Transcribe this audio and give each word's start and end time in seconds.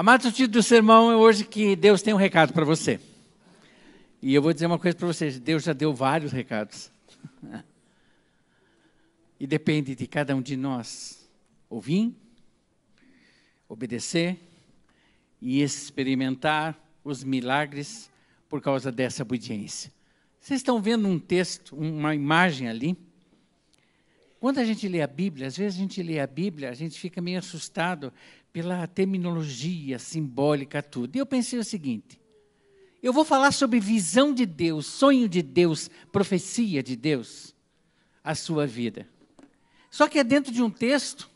Amados, 0.00 0.26
o 0.26 0.30
título 0.30 0.52
do 0.52 0.62
sermão 0.62 1.10
é 1.10 1.16
hoje 1.16 1.44
que 1.44 1.74
Deus 1.74 2.02
tem 2.02 2.14
um 2.14 2.16
recado 2.16 2.52
para 2.52 2.64
você. 2.64 3.00
E 4.22 4.32
eu 4.32 4.40
vou 4.40 4.52
dizer 4.52 4.66
uma 4.66 4.78
coisa 4.78 4.96
para 4.96 5.08
vocês: 5.08 5.40
Deus 5.40 5.64
já 5.64 5.72
deu 5.72 5.92
vários 5.92 6.30
recados. 6.30 6.88
E 9.40 9.46
depende 9.46 9.96
de 9.96 10.06
cada 10.06 10.36
um 10.36 10.40
de 10.40 10.56
nós 10.56 11.28
ouvir, 11.68 12.14
obedecer 13.68 14.38
e 15.42 15.62
experimentar 15.62 16.78
os 17.02 17.24
milagres 17.24 18.08
por 18.48 18.60
causa 18.60 18.92
dessa 18.92 19.24
obediência. 19.24 19.92
Vocês 20.40 20.60
estão 20.60 20.80
vendo 20.80 21.08
um 21.08 21.18
texto, 21.18 21.74
uma 21.74 22.14
imagem 22.14 22.68
ali? 22.68 22.96
Quando 24.40 24.58
a 24.58 24.64
gente 24.64 24.86
lê 24.86 25.02
a 25.02 25.06
Bíblia, 25.08 25.48
às 25.48 25.56
vezes 25.56 25.76
a 25.76 25.82
gente 25.82 26.00
lê 26.02 26.20
a 26.20 26.26
Bíblia, 26.26 26.70
a 26.70 26.74
gente 26.74 26.98
fica 26.98 27.20
meio 27.20 27.40
assustado 27.40 28.12
pela 28.58 28.88
terminologia 28.88 30.00
simbólica, 30.00 30.82
tudo. 30.82 31.14
E 31.14 31.20
eu 31.20 31.26
pensei 31.26 31.60
o 31.60 31.64
seguinte: 31.64 32.20
eu 33.00 33.12
vou 33.12 33.24
falar 33.24 33.52
sobre 33.52 33.78
visão 33.78 34.34
de 34.34 34.44
Deus, 34.44 34.84
sonho 34.84 35.28
de 35.28 35.42
Deus, 35.42 35.88
profecia 36.10 36.82
de 36.82 36.96
Deus, 36.96 37.54
a 38.22 38.34
sua 38.34 38.66
vida. 38.66 39.08
Só 39.88 40.08
que 40.08 40.18
é 40.18 40.24
dentro 40.24 40.52
de 40.52 40.60
um 40.60 40.68
texto 40.68 41.30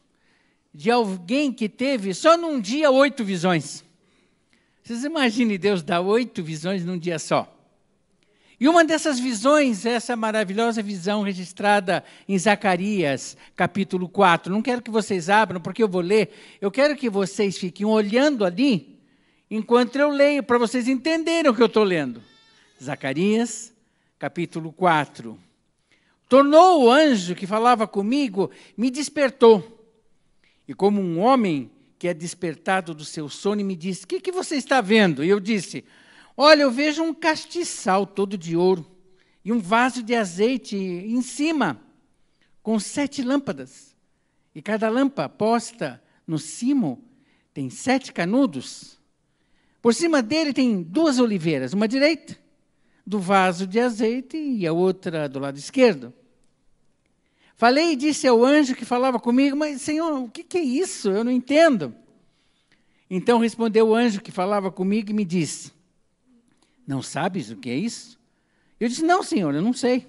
de 0.74 0.90
alguém 0.90 1.52
que 1.52 1.68
teve 1.68 2.12
só 2.12 2.36
num 2.36 2.60
dia 2.60 2.90
oito 2.90 3.22
visões. 3.22 3.84
Vocês 4.82 5.04
imaginem 5.04 5.56
Deus 5.56 5.80
dar 5.80 6.00
oito 6.00 6.42
visões 6.42 6.84
num 6.84 6.98
dia 6.98 7.20
só. 7.20 7.61
E 8.62 8.68
uma 8.68 8.84
dessas 8.84 9.18
visões, 9.18 9.84
essa 9.84 10.14
maravilhosa 10.14 10.80
visão 10.84 11.22
registrada 11.22 12.04
em 12.28 12.38
Zacarias, 12.38 13.36
capítulo 13.56 14.08
4. 14.08 14.52
Não 14.52 14.62
quero 14.62 14.80
que 14.80 14.88
vocês 14.88 15.28
abram, 15.28 15.60
porque 15.60 15.82
eu 15.82 15.88
vou 15.88 16.00
ler. 16.00 16.32
Eu 16.60 16.70
quero 16.70 16.94
que 16.94 17.10
vocês 17.10 17.58
fiquem 17.58 17.84
olhando 17.84 18.44
ali, 18.44 19.00
enquanto 19.50 19.96
eu 19.96 20.10
leio, 20.10 20.44
para 20.44 20.58
vocês 20.58 20.86
entenderem 20.86 21.50
o 21.50 21.54
que 21.56 21.60
eu 21.60 21.66
estou 21.66 21.82
lendo. 21.82 22.22
Zacarias, 22.80 23.74
capítulo 24.16 24.72
4. 24.72 25.36
Tornou 26.28 26.84
o 26.84 26.88
anjo 26.88 27.34
que 27.34 27.48
falava 27.48 27.88
comigo, 27.88 28.48
me 28.76 28.92
despertou. 28.92 29.92
E 30.68 30.72
como 30.72 31.02
um 31.02 31.18
homem 31.18 31.68
que 31.98 32.06
é 32.06 32.14
despertado 32.14 32.94
do 32.94 33.04
seu 33.04 33.28
sono, 33.28 33.64
me 33.64 33.74
disse: 33.74 34.04
O 34.04 34.06
que, 34.06 34.20
que 34.20 34.30
você 34.30 34.54
está 34.54 34.80
vendo? 34.80 35.24
E 35.24 35.28
eu 35.28 35.40
disse: 35.40 35.84
Olha, 36.36 36.62
eu 36.62 36.70
vejo 36.70 37.02
um 37.02 37.12
castiçal 37.12 38.06
todo 38.06 38.38
de 38.38 38.56
ouro 38.56 38.86
e 39.44 39.52
um 39.52 39.58
vaso 39.58 40.02
de 40.02 40.14
azeite 40.14 40.76
em 40.76 41.20
cima, 41.20 41.80
com 42.62 42.78
sete 42.78 43.22
lâmpadas. 43.22 43.94
E 44.54 44.62
cada 44.62 44.88
lâmpada 44.88 45.28
posta 45.28 46.02
no 46.26 46.38
cimo 46.38 47.02
tem 47.52 47.68
sete 47.68 48.12
canudos. 48.12 48.98
Por 49.80 49.94
cima 49.94 50.22
dele 50.22 50.52
tem 50.52 50.82
duas 50.82 51.18
oliveiras, 51.18 51.72
uma 51.72 51.88
direita 51.88 52.38
do 53.04 53.18
vaso 53.18 53.66
de 53.66 53.80
azeite 53.80 54.36
e 54.36 54.66
a 54.66 54.72
outra 54.72 55.28
do 55.28 55.38
lado 55.38 55.58
esquerdo. 55.58 56.14
Falei 57.56 57.92
e 57.92 57.96
disse 57.96 58.26
ao 58.26 58.44
anjo 58.44 58.74
que 58.74 58.84
falava 58.84 59.18
comigo, 59.18 59.56
mas 59.56 59.82
Senhor, 59.82 60.20
o 60.20 60.28
que, 60.28 60.42
que 60.42 60.58
é 60.58 60.62
isso? 60.62 61.10
Eu 61.10 61.24
não 61.24 61.30
entendo. 61.30 61.94
Então 63.10 63.38
respondeu 63.38 63.88
o 63.88 63.94
anjo 63.94 64.22
que 64.22 64.32
falava 64.32 64.70
comigo 64.70 65.10
e 65.10 65.14
me 65.14 65.24
disse: 65.24 65.72
não 66.86 67.02
sabes 67.02 67.50
o 67.50 67.56
que 67.56 67.70
é 67.70 67.76
isso? 67.76 68.18
Eu 68.78 68.88
disse: 68.88 69.04
Não, 69.04 69.22
senhor, 69.22 69.54
eu 69.54 69.62
não 69.62 69.72
sei. 69.72 70.06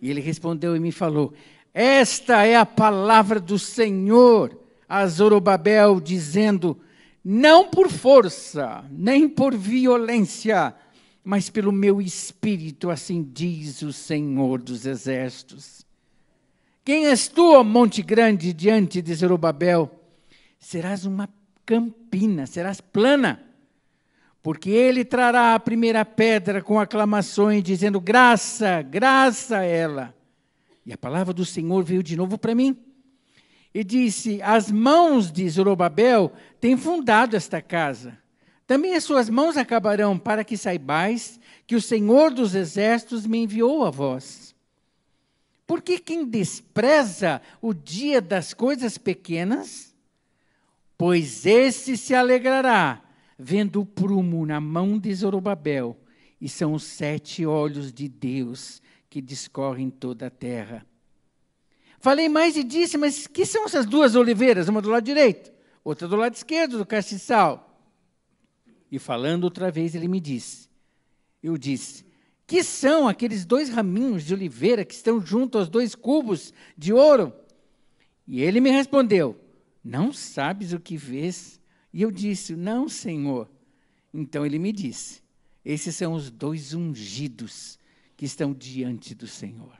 E 0.00 0.10
ele 0.10 0.20
respondeu 0.20 0.74
e 0.74 0.80
me 0.80 0.92
falou: 0.92 1.32
Esta 1.72 2.44
é 2.46 2.56
a 2.56 2.66
palavra 2.66 3.38
do 3.38 3.58
Senhor 3.58 4.58
a 4.88 5.06
Zorobabel, 5.06 6.00
dizendo: 6.00 6.78
Não 7.24 7.68
por 7.68 7.90
força, 7.90 8.84
nem 8.90 9.28
por 9.28 9.54
violência, 9.54 10.74
mas 11.22 11.50
pelo 11.50 11.72
meu 11.72 12.00
espírito, 12.00 12.88
assim 12.90 13.22
diz 13.22 13.82
o 13.82 13.92
Senhor 13.92 14.62
dos 14.62 14.86
exércitos. 14.86 15.84
Quem 16.84 17.06
és 17.06 17.26
tu, 17.26 17.52
ó 17.52 17.64
monte 17.64 18.00
grande, 18.00 18.52
diante 18.52 19.02
de 19.02 19.14
Zorobabel? 19.14 19.90
Serás 20.58 21.04
uma 21.04 21.28
campina, 21.64 22.46
serás 22.46 22.80
plana 22.80 23.45
porque 24.46 24.70
ele 24.70 25.04
trará 25.04 25.56
a 25.56 25.58
primeira 25.58 26.04
pedra 26.04 26.62
com 26.62 26.78
aclamações, 26.78 27.64
dizendo: 27.64 28.00
graça, 28.00 28.80
graça 28.80 29.58
a 29.58 29.64
ela. 29.64 30.14
E 30.86 30.92
a 30.92 30.96
palavra 30.96 31.34
do 31.34 31.44
Senhor 31.44 31.82
veio 31.82 32.00
de 32.00 32.16
novo 32.16 32.38
para 32.38 32.54
mim. 32.54 32.78
E 33.74 33.82
disse: 33.82 34.40
As 34.42 34.70
mãos 34.70 35.32
de 35.32 35.50
Zorobabel 35.50 36.32
têm 36.60 36.76
fundado 36.76 37.34
esta 37.34 37.60
casa. 37.60 38.16
Também 38.68 38.94
as 38.94 39.02
suas 39.02 39.28
mãos 39.28 39.56
acabarão, 39.56 40.16
para 40.16 40.44
que 40.44 40.56
saibais 40.56 41.40
que 41.66 41.74
o 41.74 41.82
Senhor 41.82 42.30
dos 42.30 42.54
exércitos 42.54 43.26
me 43.26 43.38
enviou 43.38 43.84
a 43.84 43.90
vós. 43.90 44.54
Porque 45.66 45.98
quem 45.98 46.24
despreza 46.24 47.42
o 47.60 47.74
dia 47.74 48.20
das 48.20 48.54
coisas 48.54 48.96
pequenas, 48.96 49.92
pois 50.96 51.44
esse 51.44 51.96
se 51.96 52.14
alegrará 52.14 53.02
vendo 53.38 53.80
o 53.80 53.86
prumo 53.86 54.44
na 54.46 54.60
mão 54.60 54.98
de 54.98 55.14
Zorobabel, 55.14 55.96
e 56.40 56.48
são 56.48 56.74
os 56.74 56.82
sete 56.82 57.46
olhos 57.46 57.92
de 57.92 58.08
Deus 58.08 58.82
que 59.08 59.20
discorrem 59.20 59.90
toda 59.90 60.26
a 60.26 60.30
terra. 60.30 60.86
Falei 61.98 62.28
mais 62.28 62.56
e 62.56 62.62
disse, 62.62 62.98
mas 62.98 63.26
que 63.26 63.46
são 63.46 63.64
essas 63.64 63.86
duas 63.86 64.14
oliveiras? 64.14 64.68
Uma 64.68 64.82
do 64.82 64.90
lado 64.90 65.04
direito, 65.04 65.50
outra 65.82 66.06
do 66.06 66.16
lado 66.16 66.34
esquerdo 66.34 66.78
do 66.78 66.86
castiçal. 66.86 67.80
E 68.92 68.98
falando 68.98 69.44
outra 69.44 69.70
vez, 69.70 69.94
ele 69.94 70.08
me 70.08 70.20
disse, 70.20 70.68
eu 71.42 71.56
disse, 71.56 72.04
que 72.46 72.62
são 72.62 73.08
aqueles 73.08 73.44
dois 73.44 73.68
raminhos 73.68 74.24
de 74.24 74.34
oliveira 74.34 74.84
que 74.84 74.94
estão 74.94 75.20
junto 75.20 75.58
aos 75.58 75.68
dois 75.68 75.94
cubos 75.94 76.52
de 76.76 76.92
ouro? 76.92 77.32
E 78.26 78.42
ele 78.42 78.60
me 78.60 78.70
respondeu, 78.70 79.36
não 79.82 80.12
sabes 80.12 80.72
o 80.72 80.80
que 80.80 80.96
vês? 80.96 81.60
E 81.96 82.02
eu 82.02 82.10
disse: 82.10 82.54
Não, 82.54 82.90
Senhor. 82.90 83.50
Então 84.12 84.44
ele 84.44 84.58
me 84.58 84.70
disse: 84.70 85.22
Esses 85.64 85.96
são 85.96 86.12
os 86.12 86.30
dois 86.30 86.74
ungidos 86.74 87.78
que 88.14 88.26
estão 88.26 88.52
diante 88.52 89.14
do 89.14 89.26
Senhor. 89.26 89.72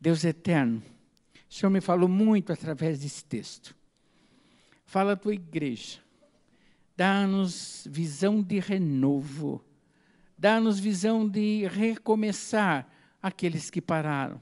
Deus 0.00 0.22
eterno, 0.22 0.80
o 1.50 1.52
Senhor 1.52 1.70
me 1.70 1.80
falou 1.80 2.08
muito 2.08 2.52
através 2.52 3.00
desse 3.00 3.24
texto. 3.24 3.74
Fala 4.86 5.14
a 5.14 5.16
tua 5.16 5.34
igreja. 5.34 5.98
Dá-nos 6.96 7.84
visão 7.90 8.40
de 8.40 8.60
renovo. 8.60 9.60
Dá-nos 10.38 10.78
visão 10.78 11.28
de 11.28 11.66
recomeçar 11.66 12.88
aqueles 13.20 13.70
que 13.70 13.80
pararam. 13.80 14.40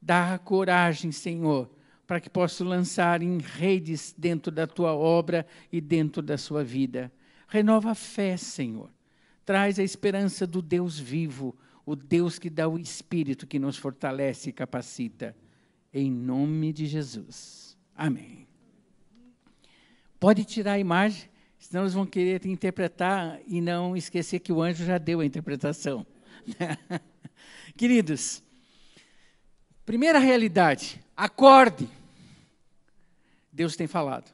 Dá 0.00 0.38
coragem, 0.38 1.10
Senhor, 1.10 1.68
para 2.06 2.20
que 2.20 2.30
possa 2.30 2.64
lançar 2.64 3.22
em 3.22 3.38
redes 3.38 4.14
dentro 4.16 4.52
da 4.52 4.66
tua 4.66 4.94
obra 4.94 5.46
e 5.72 5.80
dentro 5.80 6.22
da 6.22 6.38
sua 6.38 6.62
vida. 6.62 7.12
Renova 7.48 7.90
a 7.90 7.94
fé, 7.94 8.36
Senhor. 8.36 8.90
Traz 9.44 9.78
a 9.78 9.82
esperança 9.82 10.46
do 10.46 10.62
Deus 10.62 10.98
vivo, 10.98 11.56
o 11.84 11.96
Deus 11.96 12.38
que 12.38 12.50
dá 12.50 12.68
o 12.68 12.78
Espírito 12.78 13.46
que 13.46 13.58
nos 13.58 13.76
fortalece 13.76 14.50
e 14.50 14.52
capacita. 14.52 15.36
Em 15.92 16.10
nome 16.10 16.72
de 16.72 16.86
Jesus. 16.86 17.76
Amém. 17.94 18.46
Pode 20.18 20.44
tirar 20.44 20.72
a 20.72 20.78
imagem, 20.78 21.28
senão 21.58 21.82
eles 21.82 21.94
vão 21.94 22.06
querer 22.06 22.40
te 22.40 22.48
interpretar 22.48 23.40
e 23.46 23.60
não 23.60 23.96
esquecer 23.96 24.40
que 24.40 24.52
o 24.52 24.62
anjo 24.62 24.84
já 24.84 24.98
deu 24.98 25.20
a 25.20 25.26
interpretação. 25.26 26.06
Queridos, 27.76 28.42
primeira 29.84 30.18
realidade, 30.18 31.00
acorde. 31.16 31.88
Deus 33.50 33.74
tem 33.74 33.86
falado. 33.86 34.30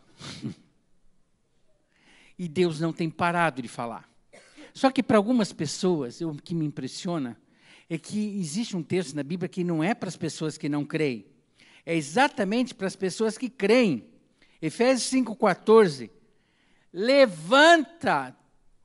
e 2.38 2.48
Deus 2.48 2.80
não 2.80 2.92
tem 2.92 3.08
parado 3.08 3.62
de 3.62 3.68
falar. 3.68 4.10
Só 4.74 4.90
que 4.90 5.02
para 5.02 5.16
algumas 5.16 5.52
pessoas, 5.52 6.20
o 6.20 6.34
que 6.34 6.54
me 6.54 6.64
impressiona 6.64 7.38
é 7.88 7.98
que 7.98 8.38
existe 8.38 8.76
um 8.76 8.82
texto 8.82 9.14
na 9.14 9.22
Bíblia 9.22 9.48
que 9.48 9.62
não 9.62 9.84
é 9.84 9.94
para 9.94 10.08
as 10.08 10.16
pessoas 10.16 10.56
que 10.56 10.68
não 10.68 10.84
creem, 10.84 11.26
é 11.84 11.94
exatamente 11.94 12.74
para 12.74 12.86
as 12.86 12.96
pessoas 12.96 13.36
que 13.36 13.50
creem. 13.50 14.08
Efésios 14.60 15.10
5,14. 15.12 16.10
Levanta 16.92 18.36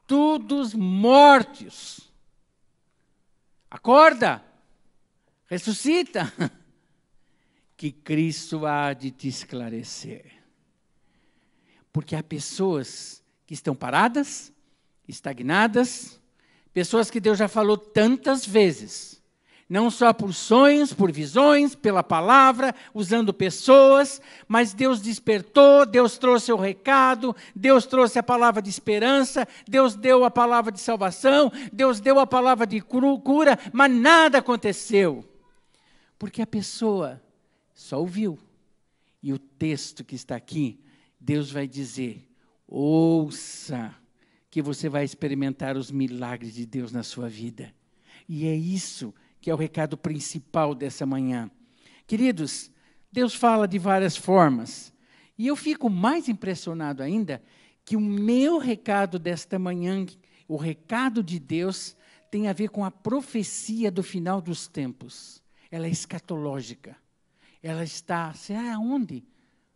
todos 0.05 0.73
mortos. 0.73 2.11
Acorda. 3.69 4.43
Ressuscita. 5.47 6.33
que 7.77 7.91
Cristo 7.91 8.65
há 8.65 8.91
de 8.91 9.11
te 9.11 9.27
esclarecer. 9.27 10.25
Porque 11.93 12.15
há 12.15 12.23
pessoas 12.23 13.23
que 13.45 13.53
estão 13.53 13.75
paradas, 13.75 14.51
estagnadas, 15.07 16.19
pessoas 16.73 17.11
que 17.11 17.19
Deus 17.19 17.37
já 17.37 17.47
falou 17.47 17.77
tantas 17.77 18.45
vezes, 18.45 19.15
Não 19.69 19.91
só 19.91 20.13
por 20.13 20.33
sonhos, 20.33 20.93
por 20.93 21.11
visões, 21.11 21.75
pela 21.75 22.01
palavra, 22.01 22.73
usando 22.93 23.33
pessoas, 23.33 24.21
mas 24.47 24.73
Deus 24.73 25.01
despertou, 25.01 25.85
Deus 25.85 26.17
trouxe 26.17 26.53
o 26.53 26.55
recado, 26.55 27.35
Deus 27.53 27.85
trouxe 27.85 28.17
a 28.17 28.23
palavra 28.23 28.61
de 28.61 28.69
esperança, 28.69 29.45
Deus 29.67 29.93
deu 29.93 30.23
a 30.23 30.31
palavra 30.31 30.71
de 30.71 30.79
salvação, 30.79 31.51
Deus 31.73 31.99
deu 31.99 32.17
a 32.17 32.25
palavra 32.25 32.65
de 32.65 32.79
cura, 32.79 33.59
mas 33.73 33.91
nada 33.91 34.37
aconteceu. 34.37 35.25
Porque 36.17 36.41
a 36.41 36.47
pessoa 36.47 37.21
só 37.77 37.99
ouviu. 37.99 38.39
E 39.21 39.31
o 39.31 39.37
texto 39.37 40.03
que 40.03 40.15
está 40.15 40.35
aqui, 40.35 40.79
Deus 41.19 41.51
vai 41.51 41.67
dizer: 41.67 42.27
ouça, 42.67 43.95
que 44.49 44.63
você 44.63 44.89
vai 44.89 45.05
experimentar 45.05 45.77
os 45.77 45.91
milagres 45.91 46.55
de 46.55 46.65
Deus 46.65 46.91
na 46.91 47.03
sua 47.03 47.29
vida. 47.29 47.71
E 48.27 48.47
é 48.47 48.55
isso 48.55 49.13
que 49.39 49.51
é 49.51 49.53
o 49.53 49.57
recado 49.57 49.95
principal 49.95 50.73
dessa 50.73 51.05
manhã. 51.05 51.51
Queridos, 52.07 52.71
Deus 53.11 53.35
fala 53.35 53.67
de 53.67 53.77
várias 53.77 54.17
formas. 54.17 54.91
E 55.37 55.45
eu 55.45 55.55
fico 55.55 55.87
mais 55.87 56.27
impressionado 56.27 57.03
ainda 57.03 57.43
que 57.85 57.95
o 57.95 58.01
meu 58.01 58.57
recado 58.57 59.19
desta 59.19 59.59
manhã, 59.59 60.03
o 60.47 60.57
recado 60.57 61.21
de 61.21 61.39
Deus, 61.39 61.95
tem 62.31 62.47
a 62.47 62.53
ver 62.53 62.69
com 62.69 62.83
a 62.83 62.89
profecia 62.89 63.91
do 63.91 64.01
final 64.01 64.41
dos 64.41 64.67
tempos. 64.67 65.43
Ela 65.69 65.85
é 65.85 65.91
escatológica. 65.91 66.97
Ela 67.61 67.83
está, 67.83 68.33
será 68.33 68.75
aonde? 68.75 69.23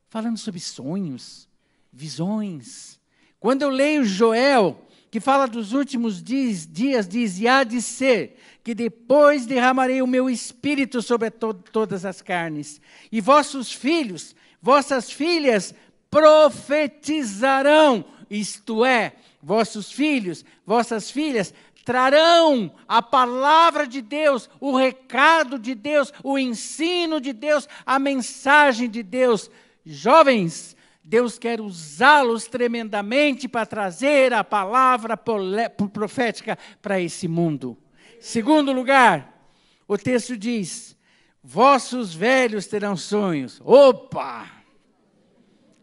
Falando 0.07 0.37
sobre 0.37 0.59
sonhos, 0.59 1.47
visões. 1.91 2.99
Quando 3.39 3.63
eu 3.63 3.69
leio 3.69 4.03
Joel, 4.05 4.85
que 5.09 5.19
fala 5.19 5.47
dos 5.47 5.73
últimos 5.73 6.23
dias, 6.23 6.65
dias 6.65 7.07
diz: 7.07 7.39
e 7.39 7.47
há 7.47 7.63
de 7.63 7.81
ser 7.81 8.37
que 8.63 8.73
depois 8.75 9.45
derramarei 9.45 10.01
o 10.01 10.07
meu 10.07 10.29
espírito 10.29 11.01
sobre 11.01 11.29
to 11.31 11.53
todas 11.53 12.05
as 12.05 12.21
carnes, 12.21 12.79
e 13.11 13.19
vossos 13.19 13.73
filhos, 13.73 14.35
vossas 14.61 15.11
filhas 15.11 15.73
profetizarão, 16.09 18.05
isto 18.29 18.85
é, 18.85 19.13
vossos 19.41 19.91
filhos, 19.91 20.45
vossas 20.65 21.09
filhas 21.09 21.53
trarão 21.83 22.71
a 22.87 23.01
palavra 23.01 23.87
de 23.87 24.01
Deus, 24.01 24.49
o 24.59 24.75
recado 24.75 25.57
de 25.57 25.75
Deus, 25.75 26.13
o 26.23 26.37
ensino 26.37 27.19
de 27.19 27.33
Deus, 27.33 27.67
a 27.85 27.97
mensagem 27.99 28.89
de 28.89 29.03
Deus. 29.03 29.49
Jovens, 29.85 30.75
Deus 31.03 31.39
quer 31.39 31.59
usá-los 31.59 32.45
tremendamente 32.45 33.47
para 33.47 33.65
trazer 33.65 34.33
a 34.33 34.43
palavra 34.43 35.17
profética 35.17 36.57
para 36.81 36.99
esse 36.99 37.27
mundo. 37.27 37.77
Segundo 38.19 38.71
lugar, 38.71 39.49
o 39.87 39.97
texto 39.97 40.37
diz: 40.37 40.95
Vossos 41.43 42.13
velhos 42.13 42.67
terão 42.67 42.95
sonhos. 42.95 43.59
Opa! 43.63 44.49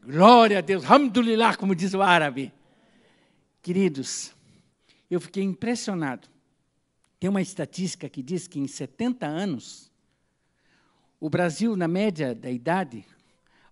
Glória 0.02 0.58
a 0.58 0.60
Deus, 0.62 0.84
Alhamdulillah, 0.84 1.56
como 1.56 1.74
diz 1.74 1.92
o 1.92 2.00
árabe. 2.00 2.52
Queridos, 3.60 4.34
eu 5.14 5.20
fiquei 5.20 5.42
impressionado. 5.42 6.28
Tem 7.18 7.28
uma 7.28 7.42
estatística 7.42 8.08
que 8.08 8.22
diz 8.22 8.46
que 8.46 8.60
em 8.60 8.66
70 8.66 9.26
anos, 9.26 9.90
o 11.18 11.28
Brasil, 11.28 11.76
na 11.76 11.88
média 11.88 12.34
da 12.34 12.50
idade, 12.50 13.04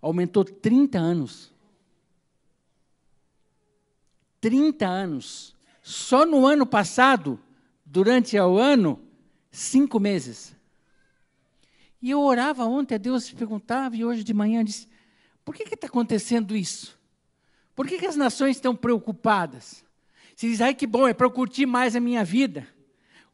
aumentou 0.01 0.43
30 0.43 0.97
anos. 0.97 1.53
30 4.41 4.85
anos. 4.85 5.55
Só 5.81 6.25
no 6.25 6.45
ano 6.45 6.65
passado, 6.65 7.39
durante 7.85 8.37
o 8.37 8.57
ano, 8.57 9.01
cinco 9.49 9.99
meses. 9.99 10.55
E 12.01 12.11
eu 12.11 12.21
orava 12.21 12.65
ontem 12.65 12.95
a 12.95 12.97
Deus, 12.97 13.31
perguntava, 13.31 13.95
e 13.95 14.03
hoje 14.03 14.23
de 14.23 14.33
manhã 14.33 14.63
disse: 14.63 14.87
por 15.47 15.55
que 15.55 15.63
está 15.63 15.87
acontecendo 15.87 16.57
isso? 16.57 16.99
Por 17.73 17.87
que, 17.87 17.97
que 17.97 18.05
as 18.05 18.17
nações 18.17 18.57
estão 18.57 18.75
preocupadas? 18.75 19.85
Se 20.37 20.47
diz, 20.47 20.61
ai 20.61 20.75
que 20.75 20.85
bom, 20.85 21.07
é 21.07 21.15
para 21.15 21.25
eu 21.25 21.31
curtir 21.31 21.65
mais 21.65 21.95
a 21.95 21.99
minha 21.99 22.23
vida. 22.23 22.67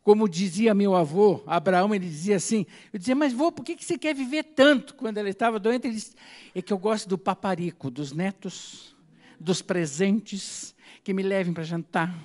Como 0.01 0.27
dizia 0.27 0.73
meu 0.73 0.95
avô, 0.95 1.43
Abraão, 1.45 1.93
ele 1.93 2.07
dizia 2.07 2.37
assim: 2.37 2.65
eu 2.93 2.97
dizia, 2.97 3.13
mas 3.13 3.33
vô, 3.33 3.51
por 3.51 3.65
que, 3.65 3.75
que 3.75 3.83
você 3.83 3.97
quer 3.97 4.15
viver 4.15 4.43
tanto? 4.43 4.95
Quando 4.95 5.17
ele 5.17 5.29
estava 5.29 5.59
doente, 5.59 5.85
ele 5.85 5.95
disse: 5.95 6.15
é 6.55 6.61
que 6.61 6.71
eu 6.71 6.77
gosto 6.77 7.09
do 7.09 7.17
paparico, 7.17 7.91
dos 7.91 8.13
netos, 8.13 8.95
dos 9.37 9.61
presentes, 9.61 10.73
que 11.03 11.13
me 11.13 11.21
levem 11.21 11.53
para 11.53 11.63
jantar. 11.63 12.17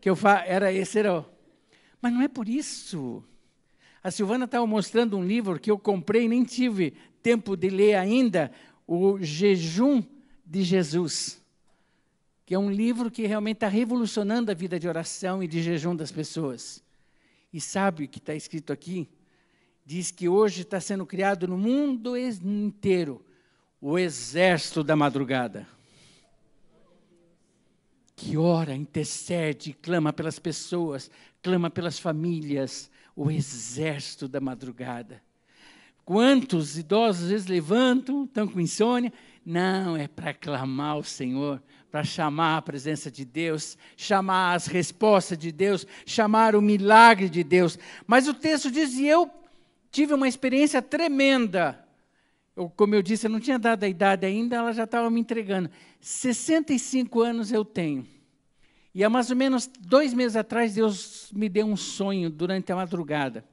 Que 0.00 0.08
eu 0.08 0.14
fa... 0.14 0.44
Era 0.46 0.72
esse, 0.72 0.96
era. 0.96 1.18
O... 1.18 1.24
Mas 2.00 2.12
não 2.12 2.22
é 2.22 2.28
por 2.28 2.48
isso. 2.48 3.20
A 4.00 4.12
Silvana 4.12 4.44
estava 4.44 4.64
mostrando 4.64 5.18
um 5.18 5.26
livro 5.26 5.58
que 5.58 5.72
eu 5.72 5.78
comprei, 5.78 6.28
nem 6.28 6.44
tive 6.44 6.94
tempo 7.20 7.56
de 7.56 7.68
ler 7.68 7.96
ainda, 7.96 8.52
o 8.86 9.18
Jejum 9.20 10.04
de 10.46 10.62
Jesus 10.62 11.43
que 12.46 12.54
é 12.54 12.58
um 12.58 12.70
livro 12.70 13.10
que 13.10 13.26
realmente 13.26 13.56
está 13.56 13.68
revolucionando 13.68 14.50
a 14.50 14.54
vida 14.54 14.78
de 14.78 14.86
oração 14.86 15.42
e 15.42 15.48
de 15.48 15.62
jejum 15.62 15.96
das 15.96 16.12
pessoas. 16.12 16.82
E 17.52 17.60
sabe 17.60 18.04
o 18.04 18.08
que 18.08 18.18
está 18.18 18.34
escrito 18.34 18.72
aqui? 18.72 19.08
Diz 19.86 20.10
que 20.10 20.28
hoje 20.28 20.62
está 20.62 20.80
sendo 20.80 21.06
criado 21.06 21.46
no 21.46 21.56
mundo 21.56 22.16
inteiro 22.16 23.24
o 23.80 23.98
exército 23.98 24.82
da 24.82 24.96
madrugada. 24.96 25.66
Que 28.16 28.36
ora, 28.36 28.74
intercede, 28.74 29.74
clama 29.74 30.12
pelas 30.12 30.38
pessoas, 30.38 31.10
clama 31.42 31.68
pelas 31.68 31.98
famílias, 31.98 32.90
o 33.14 33.30
exército 33.30 34.26
da 34.26 34.40
madrugada. 34.40 35.22
Quantos 36.04 36.76
idosos 36.76 37.24
às 37.24 37.30
vezes 37.30 37.46
levantam, 37.46 38.24
estão 38.24 38.46
com 38.46 38.60
insônia? 38.60 39.12
Não, 39.44 39.96
é 39.96 40.08
para 40.08 40.32
clamar 40.32 40.92
ao 40.92 41.02
Senhor, 41.02 41.62
para 41.90 42.02
chamar 42.02 42.56
a 42.56 42.62
presença 42.62 43.10
de 43.10 43.24
Deus, 43.24 43.76
chamar 43.96 44.54
as 44.54 44.66
respostas 44.66 45.36
de 45.36 45.52
Deus, 45.52 45.86
chamar 46.06 46.56
o 46.56 46.62
milagre 46.62 47.28
de 47.28 47.44
Deus. 47.44 47.78
Mas 48.06 48.26
o 48.26 48.32
texto 48.32 48.70
diz: 48.70 48.94
e 48.94 49.06
eu 49.06 49.30
tive 49.90 50.14
uma 50.14 50.26
experiência 50.26 50.80
tremenda. 50.80 51.78
Eu, 52.56 52.70
como 52.70 52.94
eu 52.94 53.02
disse, 53.02 53.26
eu 53.26 53.30
não 53.30 53.40
tinha 53.40 53.58
dado 53.58 53.84
a 53.84 53.88
idade 53.88 54.24
ainda, 54.24 54.56
ela 54.56 54.72
já 54.72 54.84
estava 54.84 55.10
me 55.10 55.20
entregando. 55.20 55.70
65 56.00 57.20
anos 57.20 57.52
eu 57.52 57.64
tenho. 57.64 58.06
E 58.94 59.02
há 59.02 59.10
mais 59.10 59.28
ou 59.28 59.36
menos 59.36 59.68
dois 59.80 60.14
meses 60.14 60.36
atrás, 60.36 60.74
Deus 60.74 61.30
me 61.32 61.48
deu 61.48 61.66
um 61.66 61.76
sonho 61.76 62.30
durante 62.30 62.70
a 62.72 62.76
madrugada. 62.76 63.44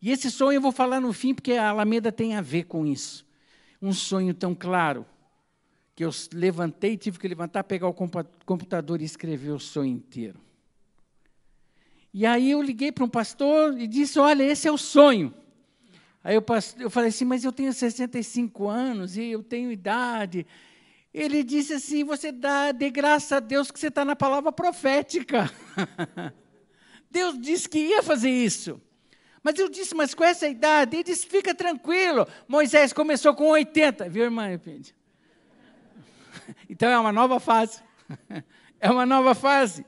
E 0.00 0.10
esse 0.10 0.30
sonho 0.30 0.56
eu 0.56 0.60
vou 0.60 0.72
falar 0.72 1.00
no 1.00 1.12
fim, 1.12 1.34
porque 1.34 1.52
a 1.52 1.70
Alameda 1.70 2.12
tem 2.12 2.36
a 2.36 2.40
ver 2.40 2.64
com 2.64 2.86
isso. 2.86 3.26
Um 3.82 3.92
sonho 3.92 4.32
tão 4.32 4.54
claro 4.54 5.04
que 5.94 6.04
eu 6.04 6.10
levantei, 6.32 6.96
tive 6.96 7.18
que 7.18 7.26
levantar, 7.26 7.64
pegar 7.64 7.88
o 7.88 7.94
computador 8.46 9.02
e 9.02 9.04
escrever 9.04 9.50
o 9.50 9.58
sonho 9.58 9.92
inteiro. 9.92 10.40
E 12.14 12.24
aí 12.24 12.50
eu 12.50 12.62
liguei 12.62 12.92
para 12.92 13.04
um 13.04 13.08
pastor 13.08 13.78
e 13.78 13.86
disse: 13.86 14.18
Olha, 14.18 14.44
esse 14.44 14.68
é 14.68 14.72
o 14.72 14.78
sonho. 14.78 15.34
Aí 16.22 16.36
eu, 16.36 16.44
eu 16.78 16.90
falei 16.90 17.08
assim: 17.08 17.24
Mas 17.24 17.42
eu 17.42 17.52
tenho 17.52 17.72
65 17.72 18.68
anos 18.68 19.16
e 19.16 19.24
eu 19.24 19.42
tenho 19.42 19.72
idade. 19.72 20.46
Ele 21.12 21.42
disse 21.42 21.72
assim: 21.72 22.04
Você 22.04 22.30
dá 22.30 22.70
de 22.70 22.90
graça 22.90 23.36
a 23.36 23.40
Deus 23.40 23.70
que 23.70 23.80
você 23.80 23.88
está 23.88 24.04
na 24.04 24.14
palavra 24.14 24.52
profética. 24.52 25.50
Deus 27.10 27.38
disse 27.38 27.68
que 27.68 27.78
ia 27.78 28.02
fazer 28.02 28.30
isso. 28.30 28.80
Mas 29.42 29.58
eu 29.58 29.68
disse: 29.68 29.94
Mas 29.94 30.14
com 30.14 30.24
essa 30.24 30.48
idade? 30.48 30.96
Ele 30.96 31.04
disse: 31.04 31.26
Fica 31.26 31.54
tranquilo. 31.54 32.26
Moisés 32.46 32.92
começou 32.92 33.34
com 33.34 33.48
80, 33.48 34.08
viu, 34.08 34.24
irmã? 34.24 34.46
Então 36.68 36.90
é 36.90 36.98
uma 36.98 37.12
nova 37.12 37.38
fase. 37.40 37.82
É 38.84 38.90
uma 38.90 39.06
nova 39.06 39.32
fase. 39.32 39.86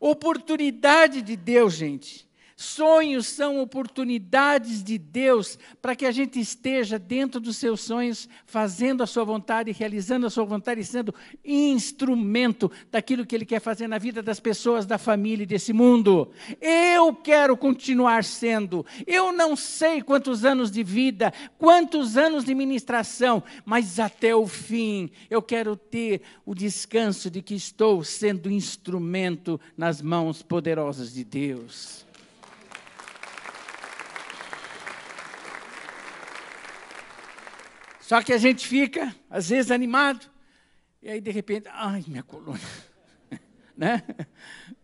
Oportunidade 0.00 1.20
de 1.20 1.36
Deus, 1.36 1.74
gente. 1.74 2.26
Sonhos 2.62 3.26
são 3.26 3.60
oportunidades 3.60 4.84
de 4.84 4.96
Deus 4.96 5.58
para 5.80 5.96
que 5.96 6.06
a 6.06 6.12
gente 6.12 6.38
esteja 6.38 6.96
dentro 6.96 7.40
dos 7.40 7.56
seus 7.56 7.80
sonhos, 7.80 8.28
fazendo 8.46 9.02
a 9.02 9.06
sua 9.06 9.24
vontade, 9.24 9.72
realizando 9.72 10.26
a 10.26 10.30
sua 10.30 10.44
vontade 10.44 10.80
e 10.80 10.84
sendo 10.84 11.12
instrumento 11.44 12.70
daquilo 12.88 13.26
que 13.26 13.34
Ele 13.34 13.44
quer 13.44 13.60
fazer 13.60 13.88
na 13.88 13.98
vida 13.98 14.22
das 14.22 14.38
pessoas, 14.38 14.86
da 14.86 14.96
família 14.96 15.42
e 15.42 15.46
desse 15.46 15.72
mundo. 15.72 16.30
Eu 16.60 17.12
quero 17.12 17.56
continuar 17.56 18.22
sendo. 18.22 18.86
Eu 19.08 19.32
não 19.32 19.56
sei 19.56 20.00
quantos 20.00 20.44
anos 20.44 20.70
de 20.70 20.84
vida, 20.84 21.32
quantos 21.58 22.16
anos 22.16 22.44
de 22.44 22.54
ministração, 22.54 23.42
mas 23.64 23.98
até 23.98 24.36
o 24.36 24.46
fim 24.46 25.10
eu 25.28 25.42
quero 25.42 25.74
ter 25.74 26.22
o 26.46 26.54
descanso 26.54 27.28
de 27.28 27.42
que 27.42 27.56
estou 27.56 28.04
sendo 28.04 28.48
instrumento 28.48 29.60
nas 29.76 30.00
mãos 30.00 30.42
poderosas 30.42 31.12
de 31.12 31.24
Deus. 31.24 32.11
Só 38.12 38.20
que 38.20 38.34
a 38.34 38.36
gente 38.36 38.68
fica, 38.68 39.16
às 39.30 39.48
vezes, 39.48 39.70
animado, 39.70 40.30
e 41.02 41.08
aí, 41.08 41.18
de 41.18 41.30
repente, 41.30 41.66
ai, 41.72 42.04
minha 42.06 42.22
coluna. 42.22 42.60
né? 43.74 44.02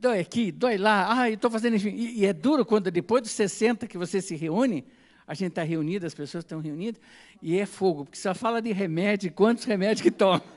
Dói 0.01 0.21
aqui, 0.21 0.51
dói 0.51 0.79
lá, 0.79 1.29
eu 1.29 1.35
estou 1.35 1.51
fazendo. 1.51 1.77
E, 1.77 2.21
e 2.21 2.25
é 2.25 2.33
duro 2.33 2.65
quando 2.65 2.91
depois 2.91 3.21
dos 3.21 3.33
60 3.33 3.87
que 3.87 3.99
você 3.99 4.23
se 4.23 4.35
reúne, 4.35 4.83
a 5.27 5.35
gente 5.35 5.51
está 5.51 5.63
reunido, 5.63 6.07
as 6.07 6.15
pessoas 6.15 6.43
estão 6.43 6.59
reunidas, 6.59 6.99
e 7.43 7.59
é 7.59 7.67
fogo, 7.67 8.07
porque 8.07 8.17
só 8.17 8.35
fala 8.35 8.63
de 8.63 8.73
remédio, 8.73 9.31
quantos 9.31 9.65
remédios 9.65 10.01
que 10.01 10.11
toma. 10.11 10.43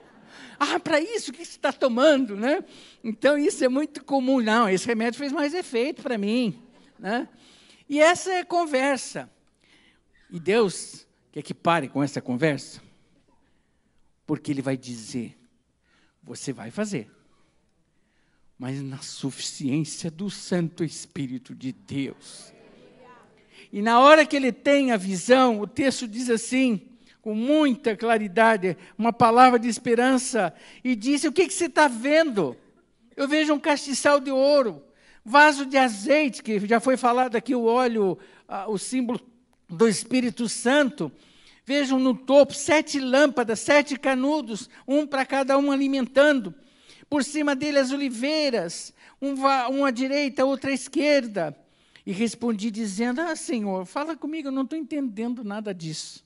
Ah, 0.58 0.80
para 0.80 1.02
isso, 1.02 1.32
o 1.32 1.34
que 1.34 1.44
você 1.44 1.52
está 1.52 1.74
tomando? 1.74 2.38
Né? 2.38 2.64
Então, 3.04 3.38
isso 3.38 3.66
é 3.66 3.68
muito 3.68 4.02
comum. 4.06 4.40
Não, 4.40 4.70
esse 4.70 4.88
remédio 4.88 5.20
fez 5.20 5.34
mais 5.34 5.54
efeito 5.54 6.02
para 6.02 6.18
mim. 6.18 6.58
Né? 6.98 7.28
E 7.90 8.00
essa 8.00 8.32
é 8.32 8.40
a 8.40 8.46
conversa. 8.46 9.30
E 10.30 10.40
Deus 10.40 11.06
quer 11.32 11.42
que 11.42 11.54
pare 11.54 11.88
com 11.88 12.04
essa 12.04 12.22
conversa, 12.22 12.82
porque 14.26 14.52
Ele 14.52 14.62
vai 14.62 14.78
dizer: 14.78 15.38
você 16.22 16.54
vai 16.54 16.70
fazer, 16.70 17.10
mas 18.58 18.82
na 18.82 19.00
suficiência 19.00 20.12
do 20.12 20.30
Santo 20.30 20.84
Espírito 20.84 21.56
de 21.56 21.72
Deus. 21.72 22.54
E 23.72 23.82
na 23.82 24.00
hora 24.02 24.26
que 24.26 24.36
ele 24.36 24.52
tem 24.52 24.92
a 24.92 24.98
visão, 24.98 25.62
o 25.62 25.68
texto 25.68 26.06
diz 26.06 26.30
assim, 26.30 26.82
com 27.22 27.34
muita 27.34 27.96
claridade, 27.96 28.76
uma 28.98 29.14
palavra 29.14 29.58
de 29.58 29.70
esperança, 29.70 30.54
e 30.84 30.96
diz: 30.96 31.24
O 31.24 31.32
que, 31.32 31.48
que 31.48 31.54
você 31.54 31.66
está 31.66 31.88
vendo? 31.88 32.58
Eu 33.16 33.28
vejo 33.28 33.54
um 33.54 33.60
castiçal 33.60 34.20
de 34.20 34.32
ouro, 34.32 34.84
vaso 35.24 35.66
de 35.66 35.78
azeite, 35.78 36.44
que 36.44 36.60
já 36.68 36.80
foi 36.80 36.98
falado 36.98 37.36
aqui 37.36 37.56
o 37.56 37.64
óleo, 37.64 38.18
o 38.68 38.78
símbolo 38.78 39.20
do 39.72 39.88
Espírito 39.88 40.50
Santo. 40.50 41.12
Vejam 41.66 41.98
no 42.00 42.16
topo 42.16 42.54
sete 42.54 43.00
lâmpadas, 43.00 43.60
sete 43.60 43.98
canudos, 43.98 44.70
um 44.88 45.08
para 45.08 45.26
cada 45.26 45.58
um 45.58 45.72
alimentando. 45.72 46.54
Por 47.10 47.24
cima 47.24 47.56
dele 47.56 47.80
as 47.80 47.92
oliveiras, 47.92 48.94
uma 49.20 49.88
à 49.88 49.92
direita, 49.92 50.46
outra 50.46 50.72
à 50.72 50.74
esquerda. 50.74 51.58
E 52.06 52.12
respondi 52.12 52.72
dizendo: 52.72 53.22
Ah, 53.22 53.36
Senhor, 53.36 53.86
fala 53.86 54.16
comigo, 54.16 54.48
eu 54.48 54.52
não 54.52 54.64
estou 54.64 54.78
entendendo 54.78 55.44
nada 55.44 55.74
disso. 55.74 56.26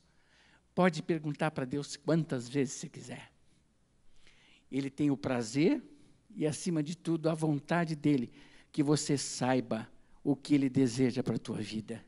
Pode 0.73 1.01
perguntar 1.01 1.51
para 1.51 1.65
Deus 1.65 1.95
quantas 1.95 2.49
vezes 2.49 2.75
você 2.75 2.89
quiser. 2.89 3.31
Ele 4.71 4.89
tem 4.89 5.11
o 5.11 5.17
prazer 5.17 5.81
e, 6.35 6.45
acima 6.45 6.81
de 6.81 6.97
tudo, 6.97 7.29
a 7.29 7.33
vontade 7.33 7.95
dele 7.95 8.31
que 8.71 8.83
você 8.83 9.17
saiba 9.17 9.87
o 10.23 10.35
que 10.35 10.55
ele 10.55 10.69
deseja 10.69 11.23
para 11.23 11.35
a 11.35 11.39
tua 11.39 11.57
vida. 11.57 12.03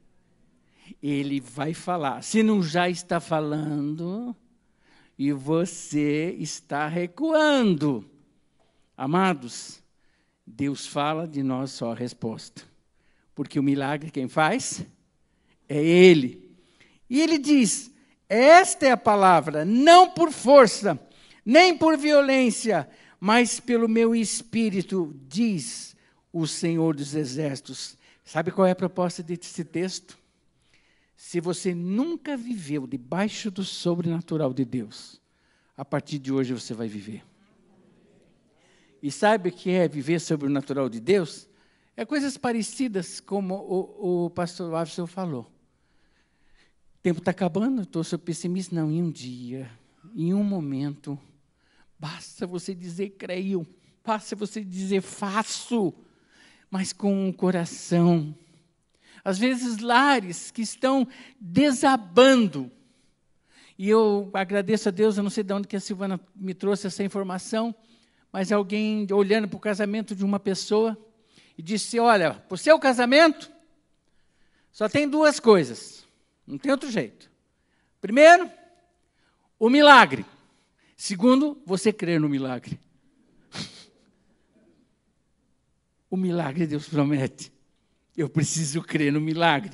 Ele 1.02 1.40
vai 1.40 1.74
falar. 1.74 2.24
Se 2.24 2.44
não 2.44 2.62
já 2.62 2.90
está 2.90 3.20
falando 3.20 4.36
e 5.18 5.32
você 5.32 6.36
está 6.40 6.88
recuando. 6.88 8.10
Amados, 8.96 9.82
Deus 10.46 10.86
fala 10.86 11.28
de 11.28 11.44
nós 11.44 11.72
só 11.72 11.92
a 11.92 11.96
resposta. 11.96 12.64
Porque 13.36 13.60
o 13.60 13.64
milagre 13.64 14.12
quem 14.12 14.28
faz 14.28 14.86
é 15.68 15.84
Ele. 15.84 16.56
E 17.10 17.22
ele 17.22 17.38
diz: 17.38 17.92
esta 18.30 18.86
é 18.88 18.92
a 18.92 18.98
palavra, 18.98 19.64
não 19.64 20.10
por 20.10 20.32
força, 20.32 21.00
nem 21.46 21.78
por 21.78 21.98
violência, 21.98 22.90
mas 23.20 23.60
pelo 23.60 23.88
meu 23.88 24.14
espírito, 24.14 25.16
diz 25.28 25.96
o 26.32 26.46
Senhor 26.46 26.96
dos 26.96 27.16
Exércitos. 27.16 27.98
Sabe 28.26 28.52
qual 28.52 28.68
é 28.68 28.72
a 28.72 28.76
proposta 28.76 29.24
desse 29.24 29.64
texto? 29.64 30.18
Se 31.18 31.42
você 31.42 31.76
nunca 31.76 32.38
viveu 32.38 32.88
debaixo 32.88 33.52
do 33.52 33.66
sobrenatural 33.66 34.54
de 34.54 34.64
Deus, 34.64 35.22
a 35.76 35.84
partir 35.84 36.18
de 36.18 36.32
hoje 36.32 36.54
você 36.54 36.74
vai 36.74 36.88
viver. 36.88 37.22
E 39.04 39.12
sabe 39.12 39.50
o 39.50 39.52
que 39.52 39.72
é 39.72 39.86
viver 39.90 40.22
sobre 40.22 40.48
o 40.48 40.50
natural 40.50 40.88
de 40.88 41.02
Deus? 41.02 41.50
É 41.98 42.06
coisas 42.06 42.38
parecidas 42.38 43.20
como 43.20 43.54
o, 43.56 44.26
o 44.26 44.30
pastor 44.30 44.72
Wavson 44.72 45.06
falou 45.06 45.52
tempo 47.08 47.20
está 47.20 47.32
acabando, 47.32 47.84
estou 47.84 48.04
sou 48.04 48.20
pessimista. 48.20 48.76
Não, 48.76 48.92
em 48.92 49.02
um 49.02 49.10
dia, 49.10 49.72
em 50.14 50.34
um 50.34 50.44
momento, 50.44 51.18
basta 51.98 52.46
você 52.46 52.76
dizer 52.76 53.12
creio, 53.12 53.66
basta 54.04 54.36
você 54.36 54.62
dizer 54.62 55.00
faço, 55.00 55.94
mas 56.70 56.92
com 56.92 57.30
um 57.30 57.32
coração. 57.32 58.36
Às 59.28 59.38
vezes, 59.38 59.80
lares 59.80 60.52
que 60.52 60.62
estão 60.62 61.08
desabando. 61.40 62.72
E 63.78 63.90
eu 63.90 64.30
agradeço 64.34 64.90
a 64.90 64.92
Deus, 64.92 65.18
eu 65.18 65.24
não 65.24 65.30
sei 65.30 65.44
de 65.44 65.54
onde 65.54 65.68
que 65.68 65.76
a 65.76 65.80
Silvana 65.80 66.20
me 66.36 66.54
trouxe 66.54 66.88
essa 66.88 67.04
informação, 67.04 67.76
mas 68.32 68.52
alguém 68.52 69.06
olhando 69.12 69.48
para 69.48 69.58
o 69.58 69.60
casamento 69.60 70.16
de 70.16 70.24
uma 70.24 70.40
pessoa 70.40 70.98
e 71.58 71.62
disse: 71.62 72.00
Olha, 72.00 72.36
para 72.36 72.56
o 72.56 72.58
seu 72.58 72.80
casamento, 72.80 73.52
só 74.72 74.88
tem 74.88 75.10
duas 75.10 75.40
coisas 75.40 76.08
não 76.48 76.58
tem 76.58 76.72
outro 76.72 76.90
jeito. 76.90 77.30
Primeiro, 78.00 78.50
o 79.60 79.70
milagre. 79.70 80.26
Segundo, 80.96 81.62
você 81.66 81.92
crer 81.92 82.22
no 82.22 82.30
milagre. 82.30 82.80
o 86.10 86.16
milagre 86.16 86.66
Deus 86.66 86.88
promete. 86.88 87.52
Eu 88.18 88.28
preciso 88.28 88.82
crer 88.82 89.14
no 89.14 89.22
milagre. 89.22 89.72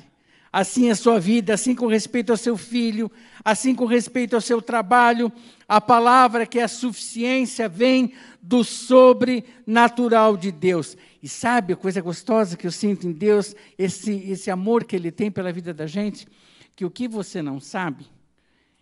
Assim 0.52 0.88
é 0.88 0.92
a 0.92 0.96
sua 0.96 1.18
vida, 1.18 1.54
assim 1.54 1.74
com 1.74 1.88
respeito 1.88 2.30
ao 2.30 2.36
seu 2.36 2.56
filho, 2.56 3.10
assim 3.44 3.74
com 3.74 3.86
respeito 3.86 4.36
ao 4.36 4.40
seu 4.40 4.62
trabalho. 4.62 5.32
A 5.66 5.80
palavra 5.80 6.46
que 6.46 6.60
é 6.60 6.62
a 6.62 6.68
suficiência 6.68 7.68
vem 7.68 8.12
do 8.40 8.62
sobrenatural 8.62 10.36
de 10.36 10.52
Deus. 10.52 10.96
E 11.20 11.28
sabe 11.28 11.72
a 11.72 11.76
coisa 11.76 12.00
gostosa 12.00 12.56
que 12.56 12.66
eu 12.66 12.70
sinto 12.70 13.08
em 13.08 13.12
Deus, 13.12 13.56
esse, 13.76 14.12
esse 14.30 14.50
amor 14.50 14.84
que 14.84 14.94
Ele 14.94 15.10
tem 15.10 15.30
pela 15.30 15.50
vida 15.50 15.74
da 15.74 15.86
gente? 15.86 16.26
que 16.74 16.84
o 16.84 16.90
que 16.90 17.06
você 17.06 17.40
não 17.40 17.60
sabe, 17.60 18.06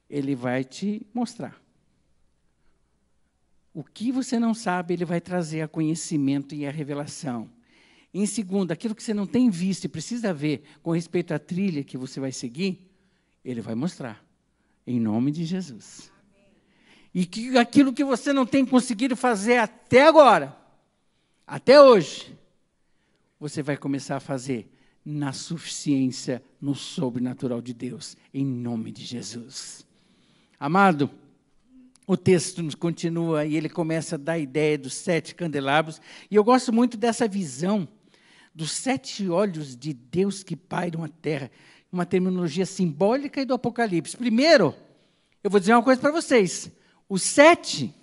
ele 0.09 0.35
vai 0.35 0.65
te 0.65 1.07
mostrar. 1.13 1.61
O 3.75 3.83
que 3.83 4.13
você 4.13 4.39
não 4.39 4.55
sabe, 4.55 4.95
ele 4.95 5.05
vai 5.05 5.21
trazer 5.21 5.63
a 5.63 5.69
conhecimento 5.69 6.55
e 6.55 6.67
a 6.67 6.71
revelação. 6.71 7.51
Em 8.15 8.27
segundo, 8.27 8.73
aquilo 8.73 8.95
que 8.95 9.03
você 9.03 9.15
não 9.15 9.27
tem 9.27 9.49
visto 9.49 9.85
e 9.85 9.89
precisa 9.89 10.35
ver 10.35 10.63
com 10.83 10.91
respeito 10.91 11.33
à 11.33 11.39
trilha 11.39 11.83
que 11.83 11.97
você 11.97 12.21
vai 12.21 12.31
seguir, 12.31 12.91
ele 13.45 13.61
vai 13.61 13.75
mostrar. 13.75 14.23
Em 14.87 14.99
nome 14.99 15.31
de 15.31 15.45
Jesus. 15.45 16.11
E 17.15 17.25
que 17.25 17.57
aquilo 17.57 17.93
que 17.93 18.05
você 18.05 18.33
não 18.33 18.45
tem 18.45 18.67
conseguido 18.67 19.17
fazer 19.17 19.59
até 19.59 20.07
agora, 20.07 20.57
até 21.47 21.81
hoje, 21.81 22.37
você 23.39 23.63
vai 23.63 23.77
começar 23.77 24.17
a 24.17 24.21
fazer 24.21 24.69
na 25.05 25.33
suficiência, 25.33 26.43
no 26.61 26.75
sobrenatural 26.75 27.61
de 27.61 27.73
Deus, 27.73 28.17
em 28.33 28.45
nome 28.45 28.93
de 28.93 29.05
Jesus. 29.05 29.87
Amado, 30.59 31.11
o 32.07 32.17
texto 32.17 32.63
continua 32.77 33.45
e 33.45 33.57
ele 33.57 33.69
começa 33.69 34.15
a 34.15 34.19
dar 34.19 34.33
a 34.35 34.39
ideia 34.39 34.79
dos 34.79 34.95
sete 34.95 35.35
candelabros, 35.35 36.01
e 36.31 36.37
eu 36.37 36.45
gosto 36.45 36.73
muito 36.73 36.97
dessa 36.97 37.27
visão 37.27 37.89
dos 38.55 38.73
sete 38.73 39.29
olhos 39.29 39.77
de 39.77 39.93
Deus 39.93 40.43
que 40.43 40.57
pairam 40.57 41.03
a 41.05 41.09
terra, 41.09 41.51
uma 41.91 42.07
terminologia 42.07 42.67
simbólica 42.67 43.41
e 43.41 43.45
do 43.45 43.55
Apocalipse. 43.55 44.17
Primeiro, 44.17 44.75
eu 45.43 45.51
vou 45.51 45.59
dizer 45.59 45.75
uma 45.75 45.83
coisa 45.83 46.01
para 46.01 46.13
vocês: 46.13 46.71
os 47.09 47.23
sete 47.23 47.95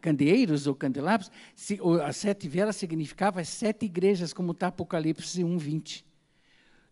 candeeiros 0.00 0.66
ou 0.66 0.74
candelabros, 0.74 1.30
se, 1.54 1.78
as 2.04 2.16
sete 2.16 2.48
velas 2.48 2.76
significava 2.76 3.40
as 3.40 3.48
sete 3.48 3.86
igrejas, 3.86 4.32
como 4.32 4.52
está 4.52 4.68
Apocalipse 4.68 5.42
1, 5.42 5.58
20. 5.58 6.04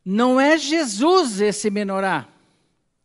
Não 0.04 0.40
é 0.40 0.58
Jesus 0.58 1.40
esse 1.40 1.70
menorá, 1.70 2.28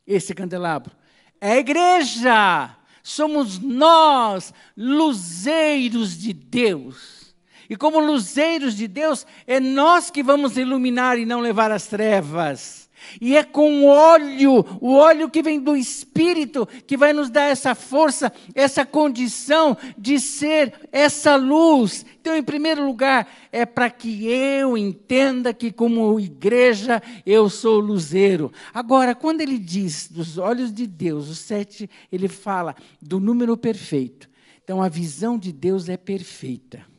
esse 0.05 0.33
candelabro. 0.33 0.95
É 1.39 1.53
a 1.53 1.57
igreja. 1.57 2.75
Somos 3.03 3.59
nós, 3.59 4.53
luzeiros 4.75 6.17
de 6.17 6.33
Deus. 6.33 7.26
E 7.69 7.75
como 7.75 7.99
luzeiros 7.99 8.75
de 8.75 8.87
Deus, 8.87 9.25
é 9.45 9.59
nós 9.59 10.09
que 10.09 10.23
vamos 10.23 10.57
iluminar 10.57 11.17
e 11.17 11.25
não 11.25 11.39
levar 11.39 11.71
as 11.71 11.87
trevas. 11.87 12.87
E 13.21 13.35
é 13.35 13.43
com 13.43 13.83
o 13.83 13.85
óleo, 13.85 14.65
o 14.81 14.93
óleo 14.93 15.29
que 15.29 15.41
vem 15.41 15.59
do 15.59 15.75
Espírito, 15.75 16.67
que 16.85 16.97
vai 16.97 17.13
nos 17.13 17.29
dar 17.29 17.43
essa 17.43 17.75
força, 17.75 18.31
essa 18.53 18.85
condição 18.85 19.77
de 19.97 20.19
ser 20.19 20.73
essa 20.91 21.35
luz. 21.35 22.05
Então, 22.19 22.35
em 22.35 22.43
primeiro 22.43 22.85
lugar, 22.85 23.27
é 23.51 23.65
para 23.65 23.89
que 23.89 24.27
eu 24.27 24.77
entenda 24.77 25.53
que, 25.53 25.71
como 25.71 26.19
igreja, 26.19 27.01
eu 27.25 27.49
sou 27.49 27.79
luzeiro. 27.79 28.51
Agora, 28.73 29.15
quando 29.15 29.41
ele 29.41 29.57
diz 29.57 30.09
dos 30.09 30.37
olhos 30.37 30.73
de 30.73 30.85
Deus, 30.85 31.29
os 31.29 31.39
sete, 31.39 31.89
ele 32.11 32.27
fala 32.27 32.75
do 33.01 33.19
número 33.19 33.55
perfeito. 33.55 34.29
Então, 34.63 34.81
a 34.81 34.89
visão 34.89 35.37
de 35.37 35.53
Deus 35.53 35.87
é 35.87 35.95
perfeita. 35.95 36.96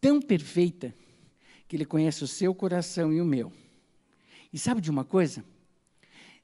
Tão 0.00 0.20
perfeita 0.20 0.94
que 1.66 1.76
ele 1.76 1.84
conhece 1.84 2.24
o 2.24 2.28
seu 2.28 2.54
coração 2.54 3.12
e 3.12 3.20
o 3.20 3.24
meu. 3.24 3.52
E 4.52 4.58
sabe 4.58 4.80
de 4.80 4.90
uma 4.90 5.04
coisa? 5.04 5.44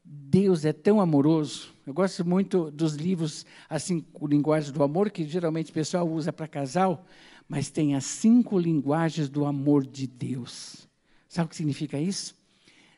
Deus 0.05 0.67
é 0.67 0.73
tão 0.73 1.01
amoroso. 1.01 1.73
Eu 1.87 1.95
gosto 1.95 2.25
muito 2.27 2.71
dos 2.71 2.95
livros 2.95 3.47
assim, 3.69 4.01
com 4.01 4.27
linguagem 4.27 4.73
do 4.73 4.83
amor, 4.83 5.11
que 5.11 5.27
geralmente 5.27 5.71
o 5.71 5.75
pessoal 5.75 6.07
usa 6.07 6.33
para 6.33 6.47
casal, 6.47 7.07
mas 7.49 7.71
tem 7.71 7.95
as 7.95 8.05
cinco 8.05 8.59
linguagens 8.59 9.31
do 9.31 9.47
amor 9.47 9.87
de 9.87 10.07
Deus. 10.07 10.87
Sabe 11.29 11.47
o 11.47 11.49
que 11.49 11.57
significa 11.57 11.99
isso? 11.99 12.35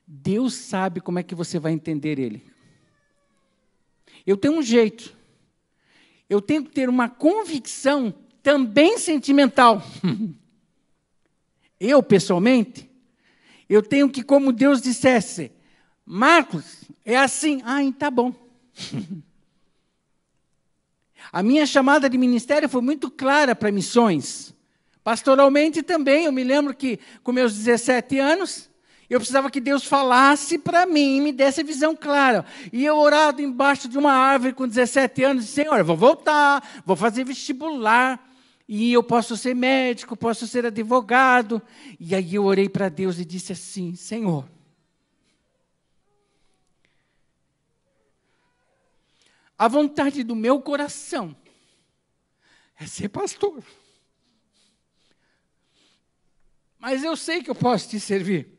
Deus 0.07 0.55
sabe 0.55 1.01
como 1.01 1.19
é 1.19 1.23
que 1.23 1.35
você 1.35 1.59
vai 1.59 1.73
entender 1.73 2.19
Ele. 2.19 2.45
Eu 4.27 4.37
tenho 4.37 4.59
um 4.59 4.63
jeito. 4.63 5.17
Eu 6.29 6.41
tenho 6.41 6.65
que 6.65 6.71
ter 6.71 6.89
uma 6.89 7.09
convicção 7.09 8.13
também 8.43 8.99
sentimental. 8.99 9.81
Eu, 11.79 12.03
pessoalmente, 12.03 12.91
eu 13.69 13.83
tenho 13.83 14.09
que, 14.09 14.23
como 14.23 14.53
Deus 14.53 14.81
dissesse, 14.81 15.53
Marcos, 16.05 16.85
é 17.05 17.17
assim. 17.17 17.61
Ah, 17.65 17.81
tá 17.99 18.11
bom. 18.11 18.33
A 21.33 21.43
minha 21.43 21.67
chamada 21.67 22.09
de 22.09 22.17
ministério 22.17 22.69
foi 22.69 22.81
muito 22.81 23.11
clara 23.11 23.55
para 23.55 23.73
missões. 23.73 24.55
Pastoralmente 25.03 25.83
também, 25.83 26.25
eu 26.25 26.33
me 26.33 26.45
lembro 26.45 26.75
que 26.75 26.99
com 27.23 27.33
meus 27.33 27.55
17 27.55 28.19
anos, 28.19 28.71
eu 29.09 29.21
precisava 29.21 29.51
que 29.51 29.61
Deus 29.61 29.85
falasse 29.85 30.59
para 30.59 30.87
mim, 30.87 31.21
me 31.21 31.33
desse 31.33 31.63
visão 31.63 31.95
clara. 31.95 32.45
E 32.73 32.85
eu 32.85 32.97
orado 32.97 33.43
embaixo 33.43 33.89
de 33.89 33.99
uma 33.99 34.13
árvore 34.13 34.53
com 34.53 34.67
17 34.67 35.23
anos, 35.25 35.45
Senhor, 35.47 35.83
vou 35.85 35.97
voltar, 35.97 36.83
vou 36.85 36.97
fazer 36.97 37.25
vestibular, 37.25 38.26
e 38.69 38.93
eu 38.93 39.03
posso 39.03 39.37
ser 39.37 39.55
médico, 39.55 40.17
posso 40.17 40.47
ser 40.47 40.67
advogado. 40.67 41.63
E 42.01 42.15
aí 42.15 42.35
eu 42.35 42.45
orei 42.45 42.69
para 42.69 42.89
Deus 42.89 43.19
e 43.19 43.25
disse 43.25 43.53
assim: 43.53 43.95
Senhor, 43.95 44.49
a 49.57 49.69
vontade 49.69 50.25
do 50.25 50.35
meu 50.35 50.61
coração 50.61 51.37
é 52.79 52.87
ser 52.87 53.09
pastor. 53.09 53.63
Mas 56.79 57.05
eu 57.05 57.17
sei 57.17 57.43
que 57.43 57.51
eu 57.51 57.55
posso 57.55 57.89
te 57.89 58.01
servir. 58.01 58.53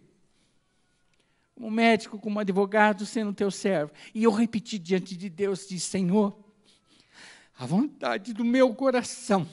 Como 1.54 1.72
médico, 1.72 2.20
como 2.20 2.40
advogado, 2.40 3.06
sendo 3.06 3.34
teu 3.34 3.50
servo. 3.50 3.92
E 4.14 4.24
eu 4.24 4.32
repeti 4.32 4.78
diante 4.78 5.18
de 5.18 5.30
Deus, 5.30 5.68
disse, 5.68 5.88
Senhor, 5.88 6.38
a 7.58 7.66
vontade 7.66 8.34
do 8.34 8.46
meu 8.46 8.74
coração 8.76 9.48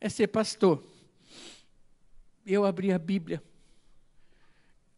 é 0.00 0.08
ser 0.08 0.28
pastor. 0.28 0.82
Eu 2.44 2.64
abri 2.64 2.92
a 2.92 2.98
Bíblia. 2.98 3.42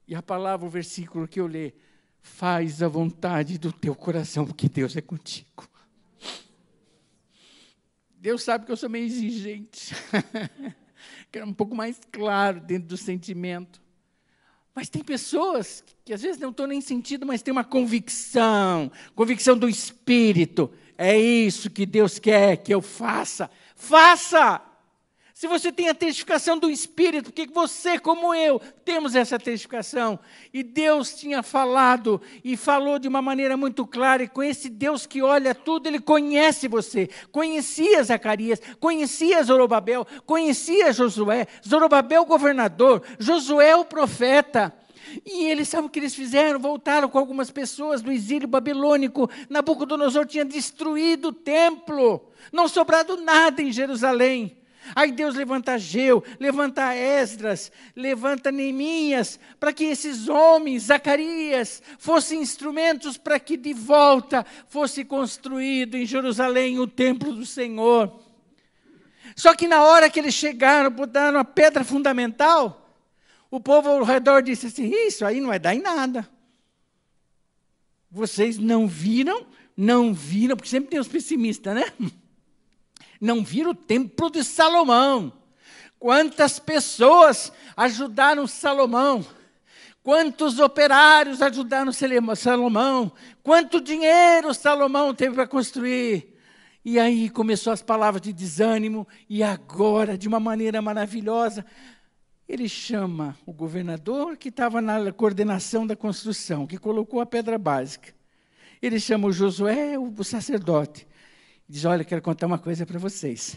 E 0.06 0.14
a 0.14 0.22
palavra, 0.22 0.66
o 0.66 0.70
versículo 0.70 1.28
que 1.28 1.40
eu 1.40 1.46
li, 1.46 1.74
Faz 2.20 2.82
a 2.82 2.88
vontade 2.88 3.58
do 3.58 3.72
teu 3.72 3.94
coração, 3.94 4.46
porque 4.46 4.68
Deus 4.68 4.96
é 4.96 5.00
contigo. 5.00 5.68
Deus 8.16 8.42
sabe 8.42 8.66
que 8.66 8.72
eu 8.72 8.76
sou 8.76 8.88
meio 8.88 9.06
exigente. 9.06 9.94
Quero 11.32 11.46
um 11.46 11.54
pouco 11.54 11.74
mais 11.74 12.00
claro 12.12 12.60
dentro 12.60 12.88
do 12.88 12.96
sentimento. 12.96 13.80
Mas 14.74 14.88
tem 14.88 15.02
pessoas 15.02 15.82
que, 16.04 16.12
às 16.12 16.22
vezes 16.22 16.40
não 16.40 16.50
estão 16.50 16.66
nem 16.66 16.80
sentindo, 16.80 17.26
mas 17.26 17.42
tem 17.42 17.50
uma 17.50 17.64
convicção, 17.64 18.90
convicção 19.14 19.56
do 19.56 19.68
Espírito. 19.68 20.70
É 20.96 21.16
isso 21.18 21.70
que 21.70 21.86
Deus 21.86 22.18
quer 22.18 22.56
que 22.58 22.72
eu 22.72 22.82
faça. 22.82 23.50
Faça! 23.74 24.62
Se 25.38 25.46
você 25.46 25.70
tem 25.70 25.88
a 25.88 25.94
testificação 25.94 26.58
do 26.58 26.68
Espírito, 26.68 27.26
porque 27.26 27.46
você, 27.46 27.96
como 27.96 28.34
eu, 28.34 28.60
temos 28.84 29.14
essa 29.14 29.38
testificação. 29.38 30.18
E 30.52 30.64
Deus 30.64 31.14
tinha 31.14 31.44
falado, 31.44 32.20
e 32.42 32.56
falou 32.56 32.98
de 32.98 33.06
uma 33.06 33.22
maneira 33.22 33.56
muito 33.56 33.86
clara, 33.86 34.24
e 34.24 34.28
com 34.28 34.42
esse 34.42 34.68
Deus 34.68 35.06
que 35.06 35.22
olha 35.22 35.54
tudo, 35.54 35.86
ele 35.86 36.00
conhece 36.00 36.66
você. 36.66 37.08
Conhecia 37.30 38.02
Zacarias, 38.02 38.60
conhecia 38.80 39.40
Zorobabel, 39.44 40.04
conhecia 40.26 40.92
Josué, 40.92 41.46
Zorobabel, 41.64 42.24
governador, 42.24 43.04
Josué, 43.16 43.76
o 43.76 43.84
profeta. 43.84 44.76
E 45.24 45.44
eles, 45.44 45.68
sabe 45.68 45.86
o 45.86 45.88
que 45.88 46.00
eles 46.00 46.16
fizeram? 46.16 46.58
Voltaram 46.58 47.08
com 47.08 47.16
algumas 47.16 47.48
pessoas 47.48 48.02
do 48.02 48.10
exílio 48.10 48.48
babilônico. 48.48 49.30
Nabucodonosor 49.48 50.26
tinha 50.26 50.44
destruído 50.44 51.28
o 51.28 51.32
templo, 51.32 52.28
não 52.52 52.66
sobrado 52.66 53.16
nada 53.18 53.62
em 53.62 53.70
Jerusalém. 53.70 54.57
Aí 54.94 55.12
Deus 55.12 55.34
levanta 55.34 55.72
Ageu, 55.72 56.22
levanta 56.38 56.94
Esdras, 56.94 57.70
levanta 57.94 58.50
Neemias, 58.52 59.38
para 59.58 59.72
que 59.72 59.84
esses 59.84 60.28
homens, 60.28 60.84
Zacarias, 60.84 61.82
fossem 61.98 62.40
instrumentos 62.40 63.16
para 63.16 63.38
que 63.38 63.56
de 63.56 63.72
volta 63.72 64.44
fosse 64.68 65.04
construído 65.04 65.96
em 65.96 66.06
Jerusalém 66.06 66.78
o 66.78 66.86
templo 66.86 67.32
do 67.32 67.46
Senhor. 67.46 68.20
Só 69.36 69.54
que 69.54 69.68
na 69.68 69.82
hora 69.82 70.10
que 70.10 70.18
eles 70.18 70.34
chegaram, 70.34 70.90
botaram 70.90 71.38
a 71.38 71.44
pedra 71.44 71.84
fundamental, 71.84 72.88
o 73.50 73.60
povo 73.60 73.88
ao 73.88 74.02
redor 74.02 74.42
disse 74.42 74.66
assim: 74.66 74.90
Isso 75.06 75.24
aí 75.24 75.40
não 75.40 75.48
vai 75.48 75.58
dar 75.58 75.74
em 75.74 75.80
nada. 75.80 76.28
Vocês 78.10 78.58
não 78.58 78.88
viram, 78.88 79.46
não 79.76 80.14
viram, 80.14 80.56
porque 80.56 80.70
sempre 80.70 80.90
tem 80.90 80.98
os 80.98 81.08
pessimistas, 81.08 81.74
né? 81.74 81.84
não 83.20 83.42
viram 83.42 83.70
o 83.70 83.74
templo 83.74 84.30
de 84.30 84.44
Salomão. 84.44 85.32
Quantas 85.98 86.58
pessoas 86.58 87.52
ajudaram 87.76 88.46
Salomão? 88.46 89.24
Quantos 90.02 90.58
operários 90.58 91.42
ajudaram 91.42 91.92
Salomão? 92.36 93.12
Quanto 93.42 93.80
dinheiro 93.80 94.54
Salomão 94.54 95.12
teve 95.12 95.34
para 95.34 95.46
construir? 95.46 96.36
E 96.84 96.98
aí 96.98 97.28
começou 97.28 97.72
as 97.72 97.82
palavras 97.82 98.22
de 98.22 98.32
desânimo, 98.32 99.06
e 99.28 99.42
agora, 99.42 100.16
de 100.16 100.26
uma 100.26 100.40
maneira 100.40 100.80
maravilhosa, 100.80 101.66
ele 102.48 102.68
chama 102.68 103.36
o 103.44 103.52
governador 103.52 104.38
que 104.38 104.48
estava 104.48 104.80
na 104.80 105.12
coordenação 105.12 105.86
da 105.86 105.94
construção, 105.94 106.66
que 106.66 106.78
colocou 106.78 107.20
a 107.20 107.26
pedra 107.26 107.58
básica. 107.58 108.14
Ele 108.80 108.98
chama 108.98 109.28
o 109.28 109.32
Josué, 109.32 109.98
o 109.98 110.24
sacerdote 110.24 111.06
diz: 111.68 111.84
Olha, 111.84 112.04
quero 112.04 112.22
contar 112.22 112.46
uma 112.46 112.58
coisa 112.58 112.86
para 112.86 112.98
vocês. 112.98 113.56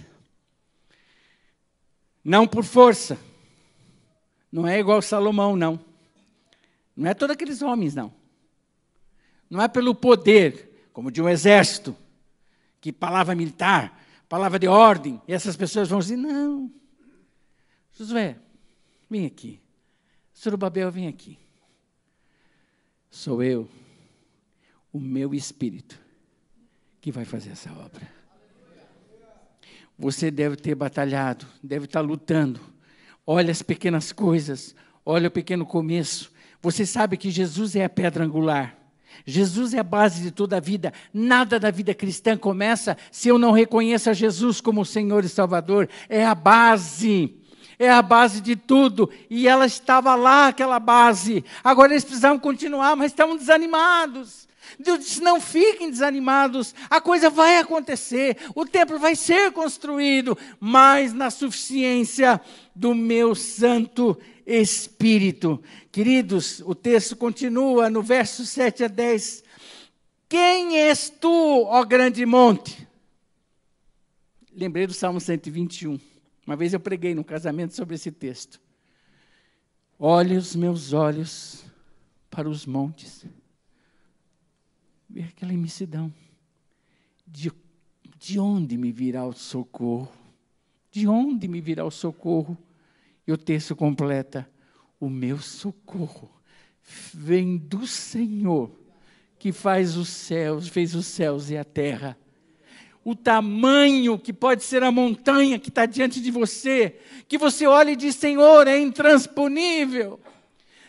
Não 2.23 2.47
por 2.47 2.63
força. 2.63 3.17
Não 4.51 4.67
é 4.67 4.79
igual 4.79 5.01
Salomão, 5.01 5.55
não. 5.55 5.79
Não 6.95 7.09
é 7.09 7.13
todos 7.13 7.33
aqueles 7.33 7.61
homens, 7.61 7.95
não. 7.95 8.13
Não 9.49 9.61
é 9.61 9.67
pelo 9.67 9.95
poder, 9.95 10.89
como 10.91 11.09
de 11.09 11.21
um 11.21 11.29
exército, 11.29 11.95
que 12.81 12.91
palavra 12.91 13.33
militar, 13.33 14.03
palavra 14.27 14.59
de 14.59 14.67
ordem, 14.67 15.21
e 15.27 15.33
essas 15.33 15.55
pessoas 15.55 15.87
vão 15.87 15.99
dizer: 15.99 16.17
não. 16.17 16.71
Josué, 17.93 18.37
vem 19.09 19.25
aqui. 19.25 19.61
Surubabel, 20.33 20.91
vem 20.91 21.07
aqui. 21.07 21.37
Sou 23.09 23.43
eu, 23.43 23.69
o 24.91 24.99
meu 24.99 25.33
espírito 25.33 26.00
que 27.01 27.11
vai 27.11 27.25
fazer 27.25 27.51
essa 27.51 27.71
obra. 27.71 28.07
Você 29.97 30.31
deve 30.31 30.55
ter 30.55 30.75
batalhado, 30.75 31.45
deve 31.61 31.85
estar 31.85 32.01
lutando. 32.01 32.59
Olha 33.25 33.51
as 33.51 33.61
pequenas 33.61 34.11
coisas, 34.11 34.75
olha 35.05 35.27
o 35.27 35.31
pequeno 35.31 35.65
começo. 35.65 36.31
Você 36.61 36.85
sabe 36.85 37.17
que 37.17 37.31
Jesus 37.31 37.75
é 37.75 37.83
a 37.83 37.89
pedra 37.89 38.23
angular. 38.23 38.77
Jesus 39.25 39.73
é 39.73 39.79
a 39.79 39.83
base 39.83 40.21
de 40.21 40.31
toda 40.31 40.57
a 40.57 40.59
vida. 40.59 40.93
Nada 41.13 41.59
da 41.59 41.69
vida 41.69 41.93
cristã 41.93 42.37
começa 42.37 42.97
se 43.11 43.29
eu 43.29 43.37
não 43.37 43.51
reconheço 43.51 44.09
a 44.09 44.13
Jesus 44.13 44.61
como 44.61 44.85
Senhor 44.85 45.25
e 45.25 45.29
Salvador. 45.29 45.89
É 46.07 46.25
a 46.25 46.35
base. 46.35 47.35
É 47.77 47.89
a 47.89 48.01
base 48.01 48.41
de 48.41 48.55
tudo. 48.55 49.09
E 49.29 49.47
ela 49.47 49.65
estava 49.65 50.15
lá, 50.15 50.47
aquela 50.47 50.79
base. 50.79 51.43
Agora 51.63 51.93
eles 51.93 52.05
precisavam 52.05 52.39
continuar, 52.39 52.95
mas 52.95 53.11
estavam 53.11 53.35
desanimados. 53.35 54.47
Deus 54.79 54.99
disse: 54.99 55.21
não 55.21 55.39
fiquem 55.39 55.89
desanimados, 55.89 56.73
a 56.89 56.99
coisa 57.01 57.29
vai 57.29 57.57
acontecer, 57.57 58.37
o 58.55 58.65
templo 58.65 58.99
vai 58.99 59.15
ser 59.15 59.51
construído, 59.51 60.37
mas 60.59 61.13
na 61.13 61.29
suficiência 61.29 62.39
do 62.75 62.95
meu 62.95 63.35
Santo 63.35 64.17
Espírito. 64.45 65.61
Queridos, 65.91 66.61
o 66.61 66.73
texto 66.73 67.15
continua 67.15 67.89
no 67.89 68.01
verso 68.01 68.45
7 68.45 68.85
a 68.85 68.87
10. 68.87 69.43
Quem 70.29 70.77
és 70.77 71.09
tu, 71.09 71.65
ó 71.65 71.83
grande 71.83 72.25
monte? 72.25 72.87
Lembrei 74.53 74.87
do 74.87 74.93
Salmo 74.93 75.19
121. 75.19 75.99
Uma 76.45 76.55
vez 76.55 76.73
eu 76.73 76.79
preguei 76.79 77.13
no 77.13 77.23
casamento 77.23 77.75
sobre 77.75 77.95
esse 77.95 78.11
texto. 78.11 78.59
Olhe 79.99 80.35
os 80.35 80.55
meus 80.55 80.93
olhos 80.93 81.63
para 82.29 82.49
os 82.49 82.65
montes 82.65 83.25
ver 85.11 85.25
aquela 85.25 85.53
imensidão. 85.53 86.11
De, 87.27 87.51
de 88.17 88.39
onde 88.39 88.77
me 88.77 88.91
virá 88.91 89.25
o 89.25 89.33
socorro? 89.33 90.11
De 90.91 91.07
onde 91.07 91.47
me 91.47 91.61
virá 91.61 91.85
o 91.85 91.91
socorro? 91.91 92.57
E 93.27 93.31
o 93.31 93.37
texto 93.37 93.75
completa: 93.75 94.49
O 94.99 95.09
meu 95.09 95.37
socorro 95.39 96.29
vem 97.13 97.57
do 97.57 97.85
Senhor, 97.85 98.71
que 99.37 99.51
faz 99.51 99.95
os 99.95 100.09
céus, 100.09 100.67
fez 100.67 100.95
os 100.95 101.05
céus 101.05 101.49
e 101.49 101.57
a 101.57 101.63
terra. 101.63 102.17
O 103.03 103.15
tamanho 103.15 104.17
que 104.19 104.31
pode 104.31 104.63
ser 104.63 104.83
a 104.83 104.91
montanha 104.91 105.57
que 105.57 105.69
está 105.69 105.85
diante 105.85 106.21
de 106.21 106.29
você, 106.29 106.99
que 107.27 107.37
você 107.37 107.65
olha 107.65 107.91
e 107.91 107.95
diz: 107.95 108.15
Senhor, 108.15 108.67
é 108.67 108.79
intransponível. 108.79 110.19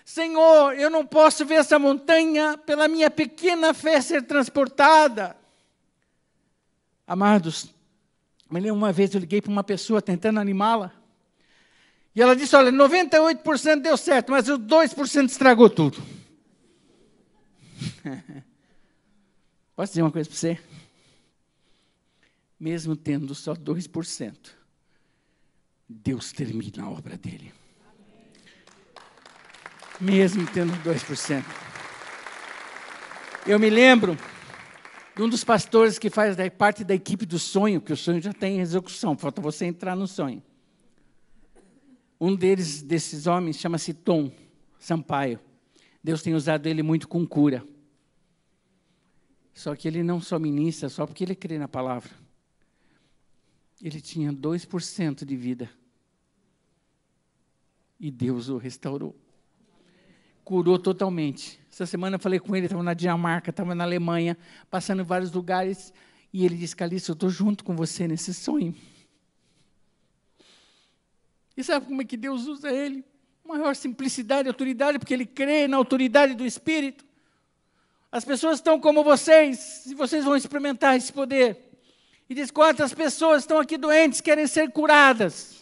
Senhor, 0.04 0.74
eu 0.74 0.90
não 0.90 1.06
posso 1.06 1.46
ver 1.46 1.56
essa 1.56 1.78
montanha 1.78 2.58
pela 2.58 2.88
minha 2.88 3.10
pequena 3.10 3.72
fé 3.72 4.00
ser 4.00 4.22
transportada. 4.22 5.36
Amados, 7.06 7.72
me 8.50 8.60
lembro 8.60 8.76
uma 8.76 8.92
vez 8.92 9.14
eu 9.14 9.20
liguei 9.20 9.40
para 9.40 9.50
uma 9.50 9.64
pessoa 9.64 10.02
tentando 10.02 10.40
animá-la. 10.40 10.92
E 12.14 12.20
ela 12.20 12.36
disse: 12.36 12.54
Olha, 12.54 12.70
98% 12.70 13.80
deu 13.80 13.96
certo, 13.96 14.32
mas 14.32 14.48
os 14.48 14.58
2% 14.58 15.26
estragou 15.26 15.70
tudo. 15.70 16.02
Posso 19.74 19.92
dizer 19.92 20.02
uma 20.02 20.12
coisa 20.12 20.28
para 20.28 20.38
você? 20.38 20.60
Mesmo 22.60 22.94
tendo 22.94 23.34
só 23.34 23.54
2%, 23.54 24.50
Deus 25.88 26.32
termina 26.32 26.84
a 26.84 26.90
obra 26.90 27.16
dele. 27.16 27.52
Mesmo 30.02 30.44
tendo 30.52 30.72
2%. 30.82 31.44
Eu 33.46 33.56
me 33.60 33.70
lembro 33.70 34.18
de 35.14 35.22
um 35.22 35.28
dos 35.28 35.44
pastores 35.44 35.96
que 35.96 36.10
faz 36.10 36.36
parte 36.58 36.82
da 36.82 36.92
equipe 36.92 37.24
do 37.24 37.38
sonho, 37.38 37.80
que 37.80 37.92
o 37.92 37.96
sonho 37.96 38.20
já 38.20 38.32
tem 38.32 38.58
execução, 38.58 39.16
falta 39.16 39.40
você 39.40 39.64
entrar 39.64 39.94
no 39.94 40.08
sonho. 40.08 40.42
Um 42.20 42.34
deles, 42.34 42.82
desses 42.82 43.28
homens, 43.28 43.58
chama-se 43.58 43.94
Tom 43.94 44.32
Sampaio. 44.76 45.38
Deus 46.02 46.20
tem 46.20 46.34
usado 46.34 46.66
ele 46.66 46.82
muito 46.82 47.06
com 47.06 47.24
cura. 47.24 47.64
Só 49.54 49.76
que 49.76 49.86
ele 49.86 50.02
não 50.02 50.20
só 50.20 50.36
ministra, 50.36 50.88
só 50.88 51.06
porque 51.06 51.22
ele 51.22 51.36
crê 51.36 51.58
na 51.58 51.68
palavra. 51.68 52.10
Ele 53.80 54.00
tinha 54.00 54.32
2% 54.32 55.24
de 55.24 55.36
vida. 55.36 55.70
E 58.00 58.10
Deus 58.10 58.48
o 58.48 58.56
restaurou. 58.56 59.21
Curou 60.44 60.78
totalmente. 60.78 61.60
Essa 61.70 61.86
semana 61.86 62.16
eu 62.16 62.20
falei 62.20 62.38
com 62.38 62.54
ele, 62.54 62.66
estava 62.66 62.82
na 62.82 62.94
Dinamarca, 62.94 63.50
estava 63.50 63.74
na 63.74 63.84
Alemanha, 63.84 64.36
passando 64.70 65.00
em 65.00 65.04
vários 65.04 65.32
lugares. 65.32 65.92
E 66.32 66.44
ele 66.44 66.56
disse, 66.56 66.74
Calixto, 66.74 67.12
eu 67.12 67.14
estou 67.14 67.30
junto 67.30 67.64
com 67.64 67.74
você 67.76 68.08
nesse 68.08 68.34
sonho. 68.34 68.74
E 71.56 71.62
sabe 71.62 71.86
como 71.86 72.02
é 72.02 72.04
que 72.04 72.16
Deus 72.16 72.46
usa 72.46 72.70
ele? 72.70 73.04
Maior 73.44 73.74
simplicidade 73.76 74.48
e 74.48 74.50
autoridade, 74.50 74.98
porque 74.98 75.12
ele 75.14 75.26
crê 75.26 75.68
na 75.68 75.76
autoridade 75.76 76.34
do 76.34 76.44
Espírito. 76.44 77.04
As 78.10 78.24
pessoas 78.24 78.56
estão 78.58 78.78
como 78.78 79.02
vocês, 79.02 79.86
e 79.86 79.94
vocês 79.94 80.24
vão 80.24 80.36
experimentar 80.36 80.96
esse 80.96 81.12
poder. 81.12 81.58
E 82.28 82.34
diz: 82.34 82.50
quantas 82.50 82.92
pessoas 82.92 83.42
estão 83.42 83.58
aqui 83.58 83.76
doentes, 83.76 84.20
querem 84.20 84.46
ser 84.46 84.70
curadas. 84.70 85.61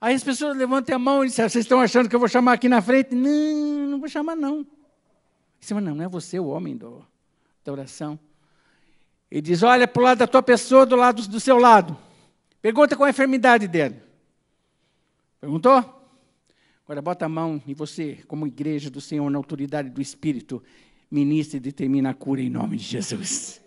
Aí 0.00 0.14
as 0.14 0.24
pessoas 0.24 0.56
levantam 0.56 0.96
a 0.96 0.98
mão 0.98 1.22
e 1.22 1.28
dizem: 1.28 1.48
vocês 1.48 1.64
estão 1.64 1.80
achando 1.80 2.08
que 2.08 2.14
eu 2.14 2.20
vou 2.20 2.28
chamar 2.28 2.54
aqui 2.54 2.68
na 2.68 2.80
frente? 2.80 3.14
Não, 3.14 3.88
não 3.88 4.00
vou 4.00 4.08
chamar, 4.08 4.34
não. 4.34 4.66
Disse, 5.58 5.74
não, 5.74 5.94
não 5.94 6.04
é 6.04 6.08
você 6.08 6.40
o 6.40 6.46
homem 6.46 6.76
do, 6.76 7.04
da 7.64 7.72
oração. 7.72 8.18
Ele 9.30 9.42
diz: 9.42 9.62
olha 9.62 9.86
para 9.86 10.00
o 10.00 10.04
lado 10.04 10.18
da 10.18 10.26
tua 10.26 10.42
pessoa, 10.42 10.86
do 10.86 10.96
lado 10.96 11.28
do 11.28 11.38
seu 11.38 11.58
lado. 11.58 11.96
Pergunta 12.62 12.96
qual 12.96 13.06
a 13.06 13.10
enfermidade 13.10 13.68
dele. 13.68 13.96
Perguntou? 15.40 16.00
Agora 16.84 17.00
bota 17.00 17.26
a 17.26 17.28
mão 17.28 17.62
e 17.66 17.72
você, 17.72 18.18
como 18.26 18.46
igreja 18.46 18.90
do 18.90 19.00
Senhor, 19.00 19.30
na 19.30 19.38
autoridade 19.38 19.90
do 19.90 20.02
Espírito, 20.02 20.62
ministra 21.10 21.58
e 21.58 21.60
determina 21.60 22.10
a 22.10 22.14
cura 22.14 22.40
em 22.40 22.50
nome 22.50 22.76
de 22.76 22.84
Jesus. 22.84 23.60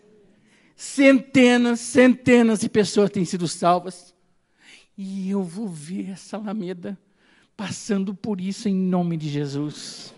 Centenas, 0.76 1.80
centenas 1.80 2.60
de 2.60 2.69
pessoas 2.69 3.10
têm 3.10 3.24
sido 3.24 3.48
salvas. 3.48 4.13
E 4.97 5.29
eu 5.29 5.43
vou 5.43 5.67
ver 5.67 6.12
essa 6.12 6.38
Alameda 6.38 6.97
passando 7.58 8.13
por 8.13 8.39
isso 8.39 8.67
em 8.69 8.75
nome 8.75 9.17
de 9.17 9.29
Jesus. 9.29 10.13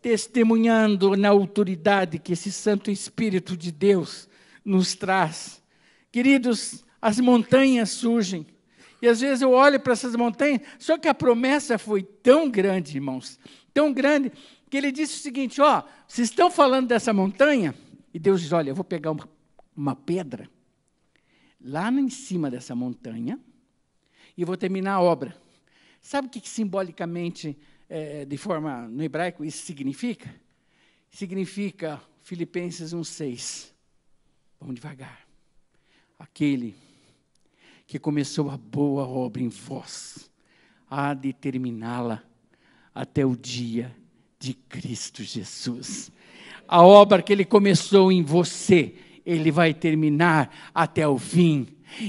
Testemunhando 0.00 1.16
na 1.16 1.28
autoridade 1.28 2.18
que 2.18 2.32
esse 2.32 2.52
Santo 2.52 2.90
Espírito 2.90 3.56
de 3.56 3.72
Deus 3.72 4.28
nos 4.64 4.94
traz. 4.94 5.62
Queridos, 6.12 6.84
as 7.00 7.18
montanhas 7.18 7.90
surgem 7.90 8.46
e 9.00 9.08
às 9.08 9.20
vezes 9.20 9.42
eu 9.42 9.50
olho 9.50 9.78
para 9.78 9.92
essas 9.92 10.16
montanhas, 10.16 10.62
só 10.78 10.96
que 10.96 11.08
a 11.08 11.14
promessa 11.14 11.78
foi 11.78 12.02
tão 12.02 12.50
grande, 12.50 12.96
irmãos, 12.96 13.38
tão 13.74 13.92
grande, 13.92 14.32
que 14.70 14.76
ele 14.76 14.90
disse 14.90 15.16
o 15.16 15.22
seguinte: 15.22 15.60
ó, 15.60 15.82
vocês 16.08 16.30
estão 16.30 16.50
falando 16.50 16.88
dessa 16.88 17.12
montanha? 17.12 17.74
E 18.12 18.18
Deus 18.18 18.40
diz: 18.40 18.52
olha, 18.52 18.70
eu 18.70 18.74
vou 18.74 18.84
pegar 18.84 19.10
uma, 19.10 19.28
uma 19.76 19.94
pedra 19.94 20.48
lá 21.60 21.90
em 21.90 22.08
cima 22.08 22.50
dessa 22.50 22.74
montanha 22.74 23.38
e 24.36 24.44
vou 24.44 24.56
terminar 24.56 24.94
a 24.94 25.00
obra. 25.00 25.36
Sabe 26.00 26.28
o 26.28 26.30
que, 26.30 26.40
que 26.40 26.48
simbolicamente, 26.48 27.56
é, 27.88 28.24
de 28.24 28.36
forma 28.36 28.86
no 28.88 29.02
hebraico, 29.02 29.44
isso 29.44 29.64
significa? 29.64 30.34
Significa 31.10 32.00
Filipenses 32.22 32.92
1,6. 32.92 33.72
Vamos 34.60 34.76
devagar. 34.76 35.26
Aquele 36.18 36.74
que 37.86 37.98
começou 37.98 38.50
a 38.50 38.56
boa 38.56 39.06
obra 39.06 39.42
em 39.42 39.48
vós, 39.48 40.30
há 40.90 41.14
de 41.14 41.32
terminá-la 41.32 42.22
até 42.94 43.24
o 43.24 43.36
dia 43.36 43.94
de 44.38 44.54
Cristo 44.54 45.22
Jesus. 45.22 46.10
A 46.66 46.82
obra 46.82 47.22
que 47.22 47.32
ele 47.32 47.44
começou 47.44 48.10
em 48.10 48.22
você, 48.22 48.94
ele 49.24 49.50
vai 49.50 49.72
terminar 49.72 50.70
até 50.74 51.06
o 51.06 51.18
fim. 51.18 51.68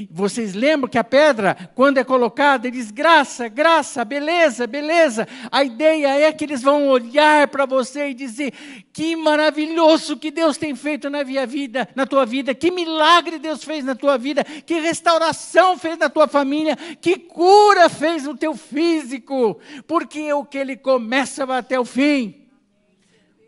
Vocês 0.09 0.53
lembram 0.53 0.89
que 0.89 0.97
a 0.97 1.03
pedra, 1.03 1.55
quando 1.73 1.97
é 1.97 2.03
colocada, 2.03 2.69
diz 2.69 2.91
graça, 2.91 3.47
graça, 3.47 4.03
beleza, 4.03 4.67
beleza. 4.67 5.27
A 5.49 5.63
ideia 5.63 6.27
é 6.27 6.31
que 6.33 6.43
eles 6.43 6.61
vão 6.61 6.87
olhar 6.87 7.47
para 7.47 7.65
você 7.65 8.09
e 8.09 8.13
dizer: 8.13 8.53
que 8.91 9.15
maravilhoso 9.15 10.17
que 10.17 10.29
Deus 10.29 10.57
tem 10.57 10.75
feito 10.75 11.09
na 11.09 11.23
minha 11.23 11.45
vida, 11.45 11.87
na 11.95 12.05
tua 12.05 12.25
vida, 12.25 12.53
que 12.53 12.69
milagre 12.69 13.39
Deus 13.39 13.63
fez 13.63 13.85
na 13.85 13.95
tua 13.95 14.17
vida, 14.17 14.43
que 14.43 14.79
restauração 14.79 15.77
fez 15.77 15.97
na 15.97 16.09
tua 16.09 16.27
família, 16.27 16.75
que 16.99 17.17
cura 17.17 17.87
fez 17.87 18.23
no 18.23 18.35
teu 18.35 18.55
físico, 18.55 19.59
porque 19.87 20.33
o 20.33 20.43
que 20.43 20.57
ele 20.57 20.75
começa 20.75 21.45
vai 21.45 21.59
até 21.59 21.79
o 21.79 21.85
fim. 21.85 22.47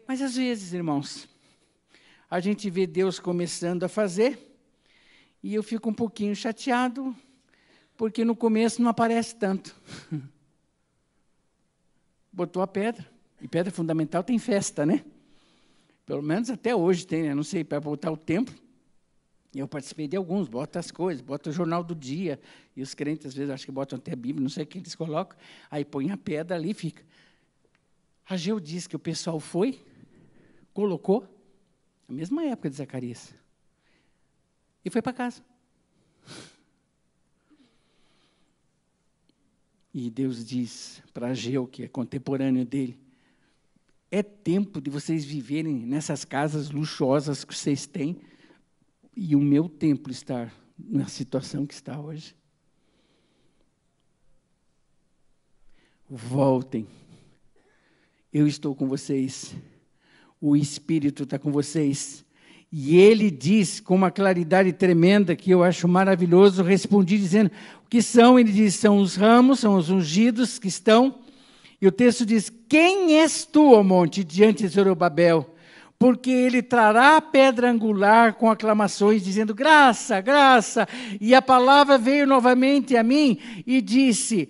Mas 0.07 0.21
às 0.21 0.35
vezes, 0.35 0.71
irmãos, 0.73 1.27
a 2.31 2.39
gente 2.39 2.69
vê 2.69 2.87
Deus 2.87 3.19
começando 3.19 3.83
a 3.83 3.89
fazer 3.89 4.48
e 5.41 5.53
eu 5.53 5.63
fico 5.63 5.89
um 5.89 5.93
pouquinho 5.93 6.35
chateado, 6.35 7.15
porque 7.95 8.25
no 8.25 8.35
começo 8.35 8.81
não 8.81 8.89
aparece 8.89 9.35
tanto. 9.35 9.75
Botou 12.31 12.61
a 12.61 12.67
pedra, 12.67 13.05
e 13.41 13.47
pedra 13.47 13.71
fundamental 13.71 14.23
tem 14.23 14.37
festa, 14.37 14.85
né? 14.85 15.03
Pelo 16.05 16.21
menos 16.21 16.49
até 16.49 16.75
hoje 16.75 17.05
tem, 17.05 17.23
né? 17.23 17.33
Não 17.33 17.43
sei, 17.43 17.63
para 17.63 17.79
voltar 17.79 18.11
o 18.11 18.17
templo. 18.17 18.53
Eu 19.53 19.67
participei 19.67 20.07
de 20.07 20.15
alguns, 20.15 20.47
bota 20.47 20.77
as 20.77 20.91
coisas, 20.91 21.21
bota 21.21 21.49
o 21.49 21.53
jornal 21.53 21.83
do 21.83 21.95
dia, 21.95 22.39
e 22.75 22.81
os 22.81 22.93
crentes 22.93 23.25
às 23.25 23.33
vezes 23.33 23.49
acho 23.49 23.65
que 23.65 23.71
botam 23.71 23.97
até 23.97 24.13
a 24.13 24.15
Bíblia, 24.15 24.43
não 24.43 24.49
sei 24.49 24.63
o 24.63 24.67
que 24.67 24.77
eles 24.77 24.93
colocam, 24.93 25.37
aí 25.71 25.83
põe 25.83 26.11
a 26.11 26.17
pedra 26.17 26.55
ali 26.55 26.71
e 26.71 26.73
fica. 26.73 27.03
A 28.27 28.37
Geu 28.37 28.59
diz 28.59 28.85
que 28.85 28.95
o 28.95 28.99
pessoal 28.99 29.39
foi, 29.39 29.83
colocou, 30.71 31.27
na 32.07 32.15
mesma 32.15 32.43
época 32.43 32.69
de 32.69 32.75
Zacarias 32.75 33.38
e 34.83 34.89
foi 34.89 35.01
para 35.01 35.13
casa. 35.13 35.41
E 39.93 40.09
Deus 40.09 40.45
diz 40.45 41.01
para 41.13 41.29
Ageu, 41.29 41.67
que 41.67 41.83
é 41.83 41.87
contemporâneo 41.87 42.65
dele, 42.65 42.97
é 44.11 44.23
tempo 44.23 44.79
de 44.81 44.89
vocês 44.89 45.25
viverem 45.25 45.75
nessas 45.75 46.25
casas 46.25 46.69
luxuosas 46.71 47.43
que 47.43 47.55
vocês 47.55 47.85
têm 47.85 48.19
e 49.15 49.35
o 49.35 49.39
meu 49.39 49.67
templo 49.67 50.11
estar 50.11 50.53
na 50.77 51.07
situação 51.07 51.65
que 51.65 51.73
está 51.73 51.99
hoje. 51.99 52.35
Voltem. 56.09 56.87
Eu 58.31 58.47
estou 58.47 58.73
com 58.73 58.87
vocês. 58.87 59.55
O 60.39 60.55
Espírito 60.55 61.23
está 61.23 61.37
com 61.37 61.51
vocês. 61.51 62.25
E 62.71 62.97
ele 62.97 63.31
diz 63.31 63.79
com 63.79 63.95
uma 63.95 64.11
claridade 64.11 64.71
tremenda 64.71 65.35
que 65.35 65.49
eu 65.49 65.63
acho 65.63 65.87
maravilhoso, 65.87 66.61
respondi 66.61 67.17
dizendo: 67.17 67.49
o 67.83 67.89
que 67.89 68.01
são? 68.01 68.39
Ele 68.39 68.51
diz: 68.51 68.75
são 68.75 68.99
os 68.99 69.15
ramos, 69.15 69.59
são 69.59 69.75
os 69.75 69.89
ungidos 69.89 70.59
que 70.59 70.67
estão. 70.67 71.15
E 71.81 71.87
o 71.87 71.91
texto 71.91 72.25
diz: 72.25 72.51
Quem 72.67 73.19
és 73.19 73.43
tu, 73.43 73.73
ó 73.73 73.81
monte, 73.81 74.23
diante 74.23 74.63
de 74.63 74.69
Zorobabel? 74.69 75.55
Porque 75.97 76.29
ele 76.29 76.61
trará 76.61 77.17
a 77.17 77.21
pedra 77.21 77.69
angular 77.71 78.35
com 78.35 78.51
aclamações, 78.51 79.23
dizendo: 79.23 79.55
Graça, 79.55 80.21
graça. 80.21 80.87
E 81.19 81.33
a 81.33 81.41
palavra 81.41 81.97
veio 81.97 82.27
novamente 82.27 82.95
a 82.95 83.01
mim 83.01 83.39
e 83.65 83.81
disse: 83.81 84.47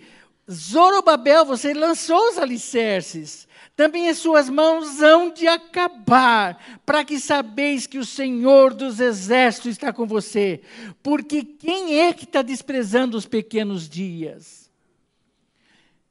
Zorobabel, 0.52 1.46
você 1.46 1.74
lançou 1.74 2.20
os 2.32 2.38
alicerces 2.38 3.48
também 3.80 4.10
as 4.10 4.18
suas 4.18 4.50
mãos 4.50 5.02
hão 5.02 5.32
de 5.32 5.48
acabar, 5.48 6.82
para 6.86 7.06
que 7.06 7.18
sabeis 7.18 7.88
que 7.88 7.98
o 7.98 8.04
Senhor 8.04 8.74
dos 8.74 9.00
exércitos 9.00 9.72
está 9.72 9.94
com 9.94 10.06
você. 10.06 10.62
Porque 11.02 11.46
quem 11.46 11.98
é 11.98 12.14
que 12.14 12.26
está 12.26 12.42
desprezando 12.42 13.16
os 13.16 13.26
pequenos 13.26 13.88
dias? 13.88 14.70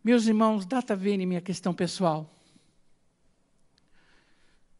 Meus 0.02 0.26
irmãos, 0.26 0.64
data 0.64 0.96
vene 0.96 1.26
minha 1.26 1.42
questão 1.42 1.74
pessoal. 1.74 2.34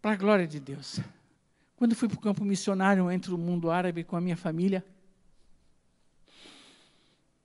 Para 0.01 0.13
a 0.13 0.17
glória 0.17 0.47
de 0.47 0.59
Deus. 0.59 0.99
Quando 1.77 1.95
fui 1.95 2.09
para 2.09 2.17
o 2.17 2.23
campo 2.23 2.43
missionário 2.43 3.11
entre 3.11 3.35
o 3.35 3.37
mundo 3.37 3.71
árabe 3.71 4.03
com 4.03 4.17
a 4.17 4.21
minha 4.23 4.35
família, 4.35 4.83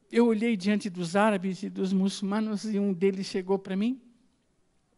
eu 0.09 0.25
olhei 0.25 0.55
diante 0.55 0.89
dos 0.89 1.17
árabes 1.17 1.63
e 1.63 1.69
dos 1.69 1.91
muçulmanos 1.91 2.63
e 2.63 2.79
um 2.79 2.93
deles 2.93 3.27
chegou 3.27 3.59
para 3.59 3.75
mim 3.75 3.99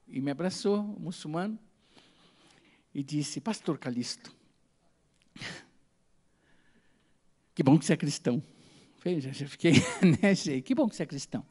e 0.07 0.21
me 0.21 0.31
abraçou, 0.31 0.79
um 0.79 0.99
muçulmano, 0.99 1.57
e 2.93 3.03
disse: 3.03 3.41
Pastor 3.41 3.77
Calixto, 3.77 4.33
que 7.53 7.63
bom 7.63 7.77
que 7.77 7.85
você 7.85 7.93
é 7.93 7.97
cristão. 7.97 8.41
Veja, 9.03 9.31
já 9.31 9.47
fiquei, 9.47 9.73
né, 10.01 10.61
que 10.61 10.73
bom 10.73 10.89
que 10.89 10.95
você 10.95 11.03
é 11.03 11.05
cristão. 11.05 11.45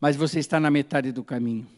Mas 0.00 0.16
você 0.16 0.38
está 0.38 0.58
na 0.58 0.70
metade 0.70 1.12
do 1.12 1.22
caminho. 1.22 1.68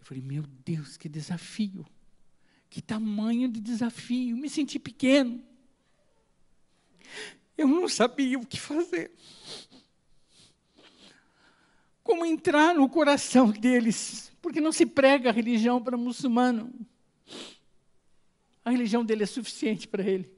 Eu 0.00 0.06
falei, 0.06 0.22
meu 0.22 0.44
Deus, 0.64 0.96
que 0.96 1.08
desafio. 1.08 1.84
Que 2.70 2.80
tamanho 2.80 3.48
de 3.48 3.60
desafio. 3.60 4.36
Me 4.36 4.48
senti 4.48 4.78
pequeno. 4.78 5.42
Eu 7.56 7.66
não 7.66 7.88
sabia 7.88 8.38
o 8.38 8.46
que 8.46 8.60
fazer 8.60 9.12
como 12.04 12.26
entrar 12.26 12.74
no 12.74 12.86
coração 12.86 13.50
deles, 13.50 14.30
porque 14.42 14.60
não 14.60 14.70
se 14.70 14.84
prega 14.84 15.30
a 15.30 15.32
religião 15.32 15.82
para 15.82 15.96
muçulmano. 15.96 16.70
A 18.62 18.70
religião 18.70 19.02
dele 19.02 19.22
é 19.22 19.26
suficiente 19.26 19.88
para 19.88 20.04
ele. 20.04 20.30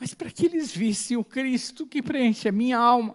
Mas 0.00 0.14
para 0.14 0.30
que 0.30 0.46
eles 0.46 0.74
vissem 0.74 1.18
o 1.18 1.24
Cristo 1.24 1.86
que 1.86 2.02
preenche 2.02 2.48
a 2.48 2.52
minha 2.52 2.78
alma, 2.78 3.14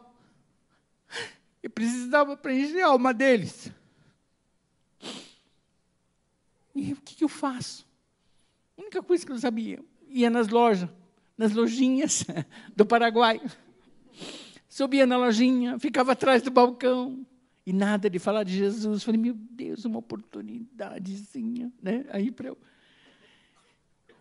eu 1.62 1.71
precisava 1.71 2.38
preencher 2.38 2.82
a 2.82 2.89
alma 2.89 3.13
deles. 3.13 3.71
E 6.75 6.93
o 6.93 6.97
que, 6.97 7.15
que 7.15 7.23
eu 7.23 7.30
faço? 7.30 7.86
A 8.77 8.82
única 8.82 9.01
coisa 9.01 9.25
que 9.25 9.32
eu 9.32 9.39
sabia, 9.39 9.84
ia 10.08 10.30
nas 10.30 10.47
lojas, 10.49 10.88
nas 11.36 11.51
lojinhas 11.51 12.23
do 12.75 12.86
Paraguai 12.86 13.41
subia 14.67 15.06
na 15.06 15.17
lojinha, 15.17 15.80
ficava 15.80 16.12
atrás 16.12 16.41
do 16.41 16.51
balcão. 16.51 17.25
E 17.65 17.73
nada 17.73 18.10
de 18.10 18.17
falar 18.17 18.43
de 18.43 18.56
Jesus. 18.56 19.03
Falei, 19.03 19.19
meu 19.19 19.34
Deus, 19.34 19.84
uma 19.84 19.99
oportunidadezinha. 19.99 21.71
Né? 21.82 22.06
Aí 22.12 22.32
para 22.32 22.47
eu. 22.47 22.58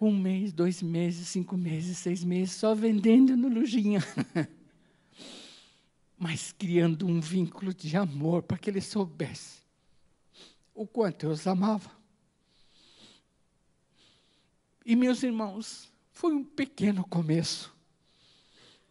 Um 0.01 0.15
mês, 0.15 0.53
dois 0.53 0.83
meses, 0.83 1.29
cinco 1.29 1.57
meses, 1.57 1.97
seis 1.99 2.25
meses, 2.25 2.55
só 2.55 2.75
vendendo 2.75 3.37
no 3.37 3.49
lojinha. 3.49 4.01
Mas 6.19 6.53
criando 6.53 7.07
um 7.07 7.21
vínculo 7.21 7.73
de 7.73 7.97
amor 7.97 8.43
para 8.43 8.59
que 8.59 8.69
ele 8.69 8.81
soubesse 8.81 9.61
o 10.75 10.87
quanto 10.87 11.27
eu 11.27 11.31
os 11.31 11.47
amava. 11.47 11.91
E 14.85 14.97
meus 14.97 15.23
irmãos, 15.23 15.93
foi 16.13 16.33
um 16.33 16.43
pequeno 16.43 17.05
começo. 17.07 17.76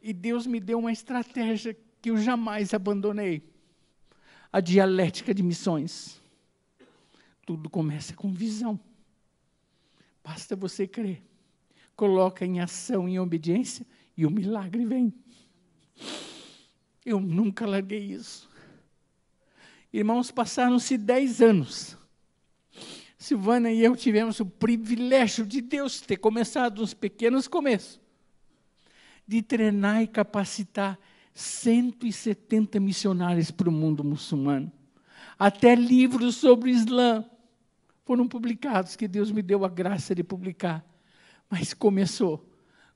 E 0.05 0.13
Deus 0.13 0.45
me 0.45 0.59
deu 0.59 0.77
uma 0.77 0.91
estratégia 0.91 1.75
que 1.99 2.11
eu 2.11 2.17
jamais 2.17 2.75
abandonei. 2.75 3.41
A 4.53 4.61
dialética 4.61 5.33
de 5.33 5.41
missões. 5.41 6.21
Tudo 7.43 7.71
começa 7.71 8.13
com 8.13 8.31
visão. 8.31 8.79
Basta 10.23 10.55
você 10.55 10.85
crer. 10.85 11.23
Coloca 11.95 12.45
em 12.45 12.59
ação, 12.59 13.09
em 13.09 13.17
obediência, 13.17 13.83
e 14.15 14.27
o 14.27 14.29
milagre 14.29 14.85
vem. 14.85 15.11
Eu 17.03 17.19
nunca 17.19 17.65
larguei 17.65 18.11
isso. 18.11 18.47
Irmãos, 19.91 20.29
passaram-se 20.29 20.99
dez 20.99 21.41
anos. 21.41 21.97
Silvana 23.17 23.71
e 23.71 23.83
eu 23.83 23.95
tivemos 23.95 24.39
o 24.39 24.45
privilégio 24.45 25.47
de 25.47 25.61
Deus 25.61 25.99
ter 25.99 26.17
começado 26.17 26.83
uns 26.83 26.93
pequenos 26.93 27.47
começos 27.47 28.04
de 29.27 29.41
treinar 29.41 30.01
e 30.01 30.07
capacitar 30.07 30.99
170 31.33 32.79
missionários 32.79 33.51
para 33.51 33.69
o 33.69 33.71
mundo 33.71 34.03
muçulmano. 34.03 34.71
Até 35.37 35.75
livros 35.75 36.35
sobre 36.35 36.69
o 36.69 36.73
Islã 36.73 37.25
foram 38.05 38.27
publicados, 38.27 38.95
que 38.95 39.07
Deus 39.07 39.31
me 39.31 39.41
deu 39.41 39.65
a 39.65 39.69
graça 39.69 40.15
de 40.15 40.23
publicar. 40.23 40.85
Mas 41.49 41.73
começou 41.73 42.49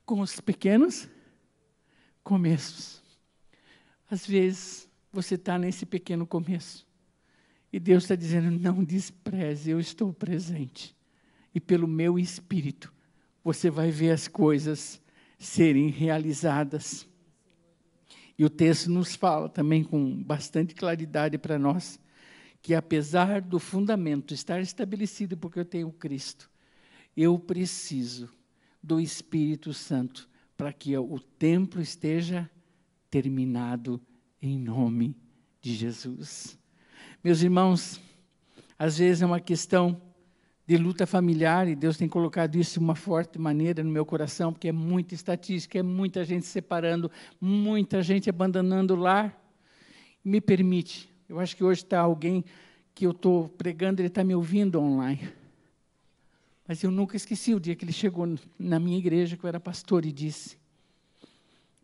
com 0.05 0.21
os 0.21 0.39
pequenos 0.39 1.09
começos. 2.23 3.03
Às 4.09 4.25
vezes, 4.25 4.89
você 5.11 5.35
está 5.35 5.57
nesse 5.57 5.85
pequeno 5.85 6.25
começo. 6.25 6.87
E 7.71 7.79
Deus 7.79 8.03
está 8.03 8.15
dizendo: 8.15 8.49
não 8.51 8.83
despreze, 8.83 9.71
eu 9.71 9.79
estou 9.79 10.13
presente. 10.13 10.95
E 11.53 11.59
pelo 11.59 11.87
meu 11.87 12.17
espírito, 12.17 12.93
você 13.43 13.69
vai 13.69 13.91
ver 13.91 14.11
as 14.11 14.27
coisas 14.27 15.01
serem 15.39 15.87
realizadas. 15.87 17.07
E 18.37 18.45
o 18.45 18.49
texto 18.49 18.91
nos 18.91 19.15
fala 19.15 19.49
também 19.49 19.83
com 19.83 20.21
bastante 20.21 20.75
claridade 20.75 21.37
para 21.37 21.57
nós 21.57 21.99
que 22.61 22.75
apesar 22.75 23.41
do 23.41 23.59
fundamento 23.59 24.33
estar 24.33 24.59
estabelecido 24.59 25.37
porque 25.37 25.59
eu 25.59 25.65
tenho 25.65 25.91
Cristo, 25.91 26.49
eu 27.15 27.39
preciso 27.39 28.29
do 28.83 28.99
Espírito 28.99 29.73
Santo 29.73 30.29
para 30.57 30.73
que 30.73 30.97
o 30.97 31.19
templo 31.19 31.81
esteja 31.81 32.49
terminado 33.09 34.01
em 34.41 34.59
nome 34.59 35.15
de 35.61 35.73
Jesus. 35.73 36.57
Meus 37.23 37.41
irmãos, 37.41 37.99
às 38.77 38.97
vezes 38.97 39.21
é 39.21 39.25
uma 39.25 39.39
questão 39.39 40.01
de 40.69 40.77
luta 40.77 41.07
familiar, 41.07 41.67
e 41.67 41.73
Deus 41.73 41.97
tem 41.97 42.07
colocado 42.07 42.55
isso 42.55 42.73
de 42.73 42.79
uma 42.79 42.93
forte 42.93 43.39
maneira 43.39 43.83
no 43.83 43.89
meu 43.89 44.05
coração, 44.05 44.53
porque 44.53 44.67
é 44.67 44.71
muita 44.71 45.15
estatística, 45.15 45.79
é 45.79 45.81
muita 45.81 46.23
gente 46.23 46.45
se 46.45 46.51
separando, 46.51 47.09
muita 47.41 48.03
gente 48.03 48.29
abandonando 48.29 48.93
o 48.93 48.95
lar. 48.95 49.35
Me 50.23 50.39
permite, 50.39 51.09
eu 51.27 51.39
acho 51.39 51.57
que 51.57 51.63
hoje 51.63 51.81
está 51.81 51.99
alguém 51.99 52.45
que 52.93 53.03
eu 53.03 53.09
estou 53.09 53.49
pregando, 53.49 53.99
ele 53.99 54.09
está 54.09 54.23
me 54.23 54.35
ouvindo 54.35 54.79
online. 54.79 55.33
Mas 56.67 56.83
eu 56.83 56.91
nunca 56.91 57.17
esqueci 57.17 57.55
o 57.55 57.59
dia 57.59 57.75
que 57.75 57.83
ele 57.83 57.91
chegou 57.91 58.37
na 58.59 58.79
minha 58.79 58.99
igreja, 58.99 59.35
que 59.35 59.43
eu 59.43 59.47
era 59.47 59.59
pastor, 59.59 60.05
e 60.05 60.11
disse: 60.11 60.55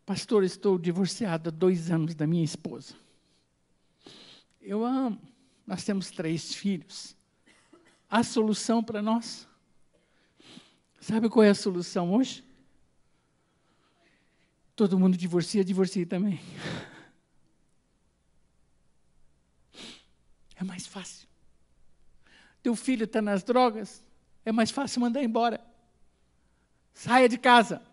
Pastor, 0.05 0.43
estou 0.43 0.77
divorciado 0.77 1.49
há 1.49 1.51
dois 1.51 1.89
anos 1.89 2.13
da 2.13 2.27
minha 2.27 2.45
esposa. 2.45 2.93
Eu 4.61 4.85
amo. 4.85 5.19
Nós 5.65 5.83
temos 5.83 6.11
três 6.11 6.53
filhos 6.53 7.15
a 8.15 8.23
solução 8.23 8.81
para 8.81 9.01
nós. 9.01 9.45
Sabe 11.01 11.29
qual 11.29 11.43
é 11.43 11.49
a 11.49 11.55
solução 11.55 12.13
hoje? 12.13 12.43
Todo 14.73 14.97
mundo 14.97 15.17
divorcia, 15.17 15.65
divorcia 15.65 16.05
também. 16.05 16.39
É 20.55 20.63
mais 20.63 20.87
fácil. 20.87 21.27
Teu 22.63 22.73
filho 22.75 23.03
está 23.03 23.21
nas 23.21 23.43
drogas, 23.43 24.01
é 24.45 24.51
mais 24.51 24.71
fácil 24.71 25.01
mandar 25.01 25.21
embora. 25.21 25.59
Saia 26.93 27.27
de 27.27 27.37
casa. 27.37 27.85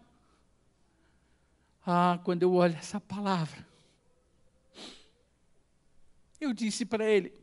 Ah, 1.85 2.21
quando 2.23 2.45
eu 2.45 2.53
olho 2.55 2.77
essa 2.77 3.01
palavra, 3.01 3.67
eu 6.41 6.53
disse 6.53 6.85
para 6.85 7.05
ele: 7.05 7.42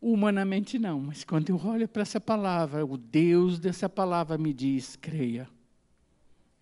Humanamente 0.00 0.78
não, 0.78 1.00
mas 1.00 1.24
quando 1.24 1.50
eu 1.50 1.60
olho 1.64 1.88
para 1.88 2.02
essa 2.02 2.20
palavra, 2.20 2.84
o 2.84 2.96
Deus 2.96 3.58
dessa 3.58 3.88
palavra 3.88 4.36
me 4.36 4.52
diz: 4.52 4.96
creia, 4.96 5.48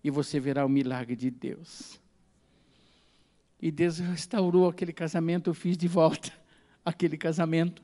e 0.03 0.09
você 0.09 0.39
verá 0.39 0.65
o 0.65 0.69
milagre 0.69 1.15
de 1.15 1.29
Deus. 1.29 1.99
E 3.61 3.71
Deus 3.71 3.99
restaurou 3.99 4.69
aquele 4.69 4.93
casamento, 4.93 5.49
eu 5.49 5.53
fiz 5.53 5.77
de 5.77 5.87
volta 5.87 6.31
aquele 6.85 7.17
casamento, 7.17 7.83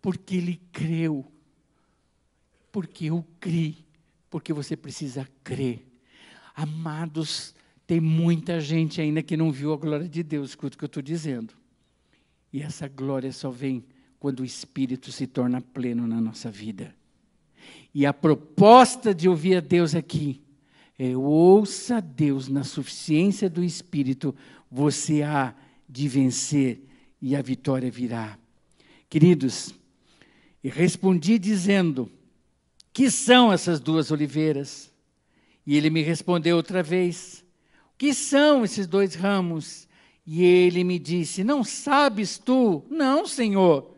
porque 0.00 0.36
Ele 0.36 0.60
creu, 0.72 1.24
porque 2.72 3.06
eu 3.06 3.24
criei, 3.38 3.84
porque 4.30 4.52
você 4.52 4.76
precisa 4.76 5.28
crer. 5.44 5.86
Amados, 6.54 7.54
tem 7.86 8.00
muita 8.00 8.60
gente 8.60 9.00
ainda 9.00 9.22
que 9.22 9.36
não 9.36 9.52
viu 9.52 9.72
a 9.72 9.76
glória 9.76 10.08
de 10.08 10.22
Deus, 10.22 10.50
escuta 10.50 10.74
o 10.74 10.78
que 10.78 10.84
eu 10.84 10.86
estou 10.86 11.02
dizendo. 11.02 11.54
E 12.52 12.62
essa 12.62 12.88
glória 12.88 13.32
só 13.32 13.50
vem 13.50 13.84
quando 14.22 14.38
o 14.38 14.44
Espírito 14.44 15.10
se 15.10 15.26
torna 15.26 15.60
pleno 15.60 16.06
na 16.06 16.20
nossa 16.20 16.48
vida. 16.48 16.94
E 17.92 18.06
a 18.06 18.14
proposta 18.14 19.12
de 19.12 19.28
ouvir 19.28 19.56
a 19.56 19.60
Deus 19.60 19.96
aqui 19.96 20.40
é 20.96 21.16
ouça 21.16 22.00
Deus 22.00 22.46
na 22.46 22.62
suficiência 22.62 23.50
do 23.50 23.64
Espírito, 23.64 24.32
você 24.70 25.24
há 25.24 25.52
de 25.88 26.06
vencer 26.06 26.86
e 27.20 27.34
a 27.34 27.42
vitória 27.42 27.90
virá. 27.90 28.38
Queridos, 29.10 29.74
e 30.62 30.68
respondi 30.68 31.36
dizendo: 31.36 32.08
Que 32.92 33.10
são 33.10 33.52
essas 33.52 33.80
duas 33.80 34.12
oliveiras? 34.12 34.88
E 35.66 35.76
ele 35.76 35.90
me 35.90 36.00
respondeu 36.00 36.54
outra 36.54 36.80
vez: 36.80 37.44
Que 37.98 38.14
são 38.14 38.64
esses 38.64 38.86
dois 38.86 39.16
ramos? 39.16 39.88
E 40.24 40.44
ele 40.44 40.84
me 40.84 41.00
disse: 41.00 41.42
Não 41.42 41.64
sabes 41.64 42.38
tu? 42.38 42.84
Não, 42.88 43.26
Senhor. 43.26 43.91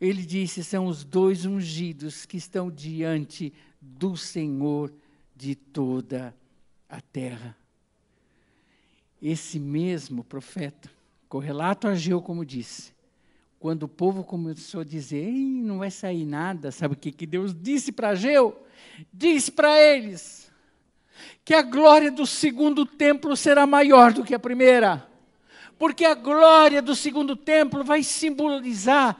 Ele 0.00 0.22
disse: 0.22 0.62
São 0.62 0.86
os 0.86 1.04
dois 1.04 1.44
ungidos 1.44 2.24
que 2.24 2.36
estão 2.36 2.70
diante 2.70 3.52
do 3.80 4.16
Senhor 4.16 4.92
de 5.34 5.54
toda 5.54 6.34
a 6.88 7.00
terra. 7.00 7.56
Esse 9.20 9.58
mesmo 9.58 10.22
profeta, 10.22 10.90
correlato 11.28 11.88
agiu 11.88 12.22
como 12.22 12.44
disse. 12.44 12.96
Quando 13.58 13.84
o 13.84 13.88
povo 13.88 14.22
começou 14.22 14.82
a 14.82 14.84
dizer, 14.84 15.32
não 15.32 15.78
vai 15.78 15.90
sair 15.90 16.24
nada, 16.24 16.70
sabe 16.70 16.94
o 16.94 16.96
que, 16.96 17.10
que 17.10 17.26
Deus 17.26 17.52
disse 17.52 17.90
para 17.90 18.10
Ageu? 18.10 18.64
Disse 19.12 19.50
para 19.50 19.80
eles 19.80 20.48
que 21.44 21.52
a 21.52 21.62
glória 21.62 22.12
do 22.12 22.24
segundo 22.24 22.86
templo 22.86 23.36
será 23.36 23.66
maior 23.66 24.12
do 24.12 24.22
que 24.22 24.32
a 24.32 24.38
primeira 24.38 25.08
porque 25.78 26.04
a 26.04 26.14
glória 26.14 26.82
do 26.82 26.94
segundo 26.94 27.36
templo 27.36 27.84
vai 27.84 28.02
simbolizar 28.02 29.16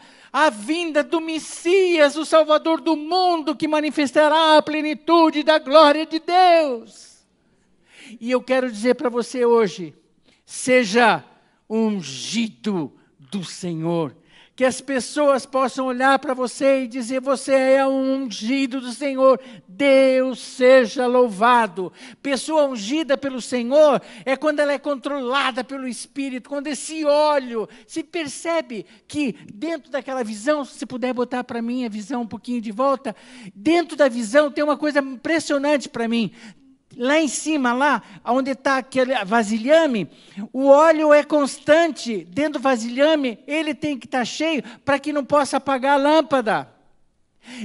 a 0.47 0.51
vinda 0.51 1.03
do 1.03 1.21
Messias, 1.21 2.17
o 2.17 2.25
Salvador 2.25 2.81
do 2.81 2.97
mundo, 2.97 3.57
que 3.57 3.67
manifestará 3.67 4.57
a 4.57 4.63
plenitude 4.63 5.43
da 5.43 5.59
glória 5.59 6.07
de 6.07 6.21
Deus. 6.21 7.27
E 8.21 8.31
eu 8.31 8.41
quero 8.41 8.71
dizer 8.71 8.95
para 8.95 9.09
você 9.09 9.45
hoje: 9.45 9.95
seja 10.47 11.25
ungido 11.69 12.93
do 13.19 13.45
Senhor 13.45 14.15
que 14.59 14.65
as 14.65 14.81
pessoas 14.81 15.47
possam 15.47 15.87
olhar 15.87 16.19
para 16.19 16.35
você 16.35 16.83
e 16.83 16.89
dizer: 16.89 17.21
Você 17.21 17.53
é 17.55 17.87
um 17.87 18.25
ungido 18.25 18.81
do 18.81 18.91
Senhor, 18.91 19.41
Deus 19.69 20.41
seja 20.41 21.07
louvado. 21.07 21.93
Pessoa 22.21 22.65
ungida 22.65 23.17
pelo 23.17 23.41
Senhor 23.41 24.03
é 24.25 24.37
quando 24.37 24.59
ela 24.59 24.73
é 24.73 24.79
controlada 24.79 25.63
pelo 25.63 25.87
Espírito, 25.87 26.51
quando 26.51 26.67
esse 26.67 27.05
óleo 27.05 27.69
se 27.87 28.03
percebe 28.03 28.85
que 29.07 29.37
dentro 29.55 29.93
daquela 29.93 30.25
visão, 30.25 30.65
se 30.65 30.85
puder 30.85 31.15
botar 31.15 31.45
para 31.45 31.63
mim 31.63 31.85
a 31.85 31.89
visão 31.89 32.23
um 32.23 32.27
pouquinho 32.27 32.61
de 32.61 32.73
volta, 32.73 33.15
dentro 33.55 33.97
da 33.97 34.09
visão 34.09 34.51
tem 34.51 34.65
uma 34.65 34.77
coisa 34.77 34.99
impressionante 34.99 35.89
para 35.89 36.09
mim 36.09 36.33
lá 36.99 37.21
em 37.21 37.29
cima, 37.29 37.73
lá 37.73 38.03
onde 38.25 38.51
está 38.51 38.79
aquele 38.79 39.15
vasilhame, 39.25 40.11
o 40.53 40.67
óleo 40.67 41.15
é 41.15 41.23
constante 41.23 42.27
dentro 42.29 42.55
do 42.55 42.61
vasilhame, 42.61 43.39
ele 43.47 43.73
tem 43.73 43.97
que 43.97 44.07
estar 44.07 44.19
tá 44.19 44.25
cheio 44.25 44.63
para 44.85 44.99
que 44.99 45.13
não 45.13 45.25
possa 45.25 45.59
apagar 45.59 45.95
a 45.95 46.03
lâmpada. 46.03 46.69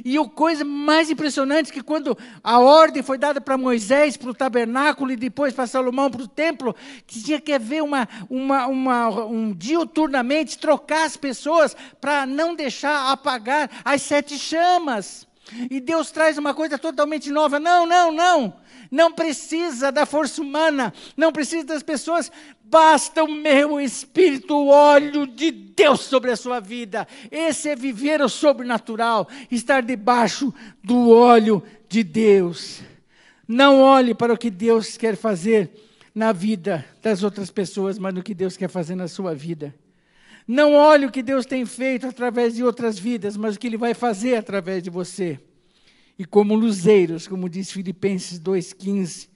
E 0.06 0.18
a 0.18 0.24
coisa 0.24 0.64
mais 0.64 1.10
impressionante 1.10 1.72
é 1.72 1.74
que 1.74 1.82
quando 1.82 2.18
a 2.42 2.60
ordem 2.60 3.04
foi 3.04 3.18
dada 3.18 3.42
para 3.42 3.58
Moisés, 3.58 4.16
para 4.16 4.30
o 4.30 4.34
tabernáculo 4.34 5.12
e 5.12 5.16
depois 5.18 5.54
para 5.54 5.68
Salomão, 5.68 6.10
para 6.10 6.22
o 6.22 6.28
templo, 6.28 6.74
que 7.06 7.22
tinha 7.22 7.42
que 7.42 7.52
haver 7.52 7.84
uma, 7.84 8.08
uma, 8.30 8.68
uma, 8.68 9.26
um 9.26 9.52
diuturnamente, 9.52 10.58
trocar 10.58 11.06
as 11.06 11.18
pessoas 11.18 11.76
para 12.00 12.26
não 12.26 12.56
deixar 12.56 13.12
apagar 13.12 13.70
as 13.84 14.02
sete 14.04 14.38
chamas. 14.38 15.28
E 15.70 15.82
Deus 15.82 16.12
traz 16.12 16.38
uma 16.38 16.54
coisa 16.54 16.78
totalmente 16.78 17.30
nova. 17.30 17.60
Não, 17.60 17.86
não, 17.86 18.12
não 18.12 18.63
não 18.94 19.12
precisa 19.12 19.92
da 19.92 20.06
força 20.06 20.40
humana, 20.40 20.94
não 21.18 21.32
precisa 21.32 21.66
das 21.66 21.82
pessoas, 21.82 22.32
basta 22.64 23.24
o 23.24 23.28
meu 23.28 23.82
espírito, 23.82 24.54
o 24.54 24.68
óleo 24.68 25.26
de 25.26 25.50
Deus 25.50 26.02
sobre 26.02 26.30
a 26.30 26.36
sua 26.36 26.60
vida. 26.60 27.08
Esse 27.32 27.70
é 27.70 27.76
viver 27.76 28.22
o 28.22 28.30
sobrenatural, 28.30 29.28
estar 29.50 29.82
debaixo 29.82 30.54
do 30.84 31.10
óleo 31.10 31.64
de 31.90 32.04
Deus. 32.04 32.82
Não 33.48 33.82
olhe 33.82 34.14
para 34.14 34.32
o 34.32 34.38
que 34.38 34.52
Deus 34.52 34.96
quer 34.96 35.16
fazer 35.16 35.72
na 36.14 36.32
vida 36.32 36.86
das 37.02 37.24
outras 37.24 37.50
pessoas, 37.50 37.98
mas 37.98 38.14
no 38.14 38.22
que 38.22 38.36
Deus 38.36 38.56
quer 38.56 38.70
fazer 38.70 38.94
na 38.94 39.08
sua 39.08 39.34
vida. 39.34 39.74
Não 40.48 40.76
olhe 40.76 41.08
o 41.08 41.12
que 41.12 41.24
Deus 41.24 41.48
tem 41.48 41.66
feito 41.66 42.06
através 42.06 42.54
de 42.54 42.64
outras 42.64 43.00
vidas, 43.00 43.36
mas 43.36 43.56
o 43.56 43.60
que 43.60 43.66
Ele 43.66 43.78
vai 43.78 43.96
fazer 43.96 44.36
através 44.36 44.84
de 44.84 44.92
você 44.92 45.40
e 46.18 46.26
como 46.26 46.56
luzeiros, 46.56 47.28
como 47.28 47.50
diz 47.50 47.72
Filipenses 47.72 48.40
2,15, 48.40 49.30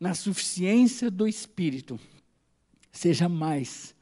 na 0.00 0.14
suficiência 0.14 1.10
do 1.10 1.26
Espírito, 1.26 1.98
seja 2.92 3.28
mais 3.28 3.94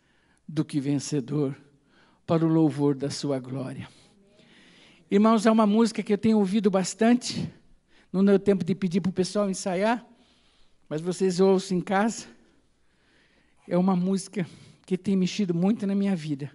do 0.46 0.64
que 0.64 0.80
vencedor 0.80 1.56
para 2.26 2.44
o 2.44 2.48
louvor 2.48 2.94
da 2.94 3.10
sua 3.10 3.38
glória. 3.38 3.88
Irmãos, 5.10 5.46
há 5.46 5.52
uma 5.52 5.66
música 5.66 6.02
que 6.02 6.12
eu 6.12 6.18
tenho 6.18 6.38
ouvido 6.38 6.70
bastante, 6.70 7.50
não 8.12 8.24
deu 8.24 8.38
tempo 8.38 8.64
de 8.64 8.74
pedir 8.74 9.00
para 9.00 9.10
o 9.10 9.12
pessoal 9.12 9.48
ensaiar, 9.48 10.04
mas 10.88 11.00
vocês 11.00 11.40
ouçam 11.40 11.78
em 11.78 11.80
casa. 11.80 12.26
É 13.68 13.76
uma 13.76 13.96
música 13.96 14.46
que 14.84 14.96
tem 14.96 15.16
mexido 15.16 15.52
muito 15.52 15.86
na 15.86 15.94
minha 15.94 16.14
vida. 16.14 16.50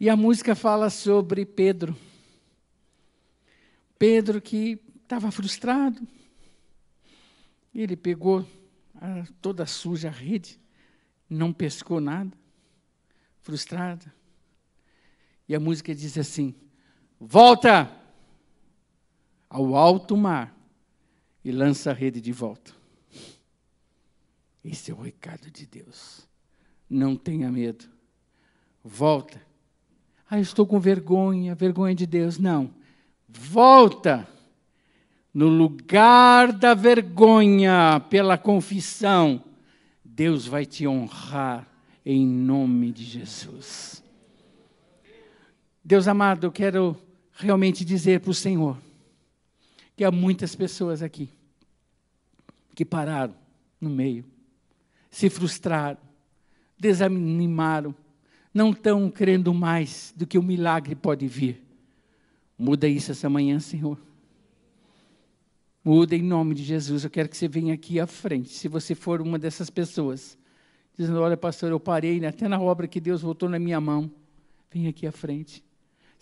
E 0.00 0.08
a 0.08 0.16
música 0.16 0.54
fala 0.54 0.90
sobre 0.90 1.44
Pedro. 1.44 1.96
Pedro, 4.02 4.42
que 4.42 4.80
estava 5.00 5.30
frustrado, 5.30 6.04
ele 7.72 7.94
pegou 7.94 8.44
a, 8.96 9.24
toda 9.40 9.64
suja 9.64 10.08
a 10.08 10.10
rede, 10.10 10.58
não 11.30 11.52
pescou 11.52 12.00
nada, 12.00 12.36
frustrado. 13.42 14.10
E 15.48 15.54
a 15.54 15.60
música 15.60 15.94
diz 15.94 16.18
assim: 16.18 16.52
volta 17.20 17.96
ao 19.48 19.76
alto 19.76 20.16
mar 20.16 20.52
e 21.44 21.52
lança 21.52 21.92
a 21.92 21.94
rede 21.94 22.20
de 22.20 22.32
volta. 22.32 22.74
Esse 24.64 24.90
é 24.90 24.94
o 24.94 25.00
recado 25.00 25.48
de 25.48 25.64
Deus. 25.64 26.28
Não 26.90 27.14
tenha 27.14 27.52
medo. 27.52 27.84
Volta. 28.82 29.40
Ah, 30.28 30.38
eu 30.38 30.42
estou 30.42 30.66
com 30.66 30.80
vergonha, 30.80 31.54
vergonha 31.54 31.94
de 31.94 32.04
Deus. 32.04 32.36
Não 32.36 32.81
volta 33.38 34.28
no 35.32 35.48
lugar 35.48 36.52
da 36.52 36.74
vergonha 36.74 38.00
pela 38.10 38.36
confissão, 38.36 39.42
Deus 40.04 40.46
vai 40.46 40.66
te 40.66 40.86
honrar 40.86 41.66
em 42.04 42.26
nome 42.26 42.92
de 42.92 43.04
Jesus. 43.04 44.02
Deus 45.84 46.06
amado, 46.06 46.46
eu 46.46 46.52
quero 46.52 46.96
realmente 47.32 47.84
dizer 47.84 48.20
para 48.20 48.30
o 48.30 48.34
Senhor 48.34 48.76
que 49.96 50.04
há 50.04 50.10
muitas 50.10 50.54
pessoas 50.54 51.02
aqui 51.02 51.28
que 52.74 52.84
pararam 52.84 53.34
no 53.80 53.90
meio, 53.90 54.24
se 55.10 55.28
frustraram, 55.28 55.98
desanimaram, 56.78 57.94
não 58.54 58.70
estão 58.70 59.10
crendo 59.10 59.52
mais 59.52 60.12
do 60.16 60.26
que 60.26 60.38
o 60.38 60.42
milagre 60.42 60.94
pode 60.94 61.26
vir. 61.26 61.71
Muda 62.58 62.86
isso 62.88 63.10
essa 63.10 63.28
manhã, 63.28 63.58
Senhor. 63.58 63.98
Muda 65.84 66.14
em 66.14 66.22
nome 66.22 66.54
de 66.54 66.62
Jesus. 66.62 67.04
Eu 67.04 67.10
quero 67.10 67.28
que 67.28 67.36
você 67.36 67.48
venha 67.48 67.74
aqui 67.74 67.98
à 67.98 68.06
frente. 68.06 68.50
Se 68.50 68.68
você 68.68 68.94
for 68.94 69.20
uma 69.20 69.38
dessas 69.38 69.68
pessoas, 69.68 70.38
dizendo: 70.96 71.20
Olha, 71.20 71.36
pastor, 71.36 71.70
eu 71.70 71.80
parei 71.80 72.20
né, 72.20 72.28
até 72.28 72.46
na 72.46 72.60
obra 72.60 72.86
que 72.86 73.00
Deus 73.00 73.22
voltou 73.22 73.48
na 73.48 73.58
minha 73.58 73.80
mão. 73.80 74.10
Vem 74.70 74.86
aqui 74.86 75.06
à 75.06 75.12
frente. 75.12 75.64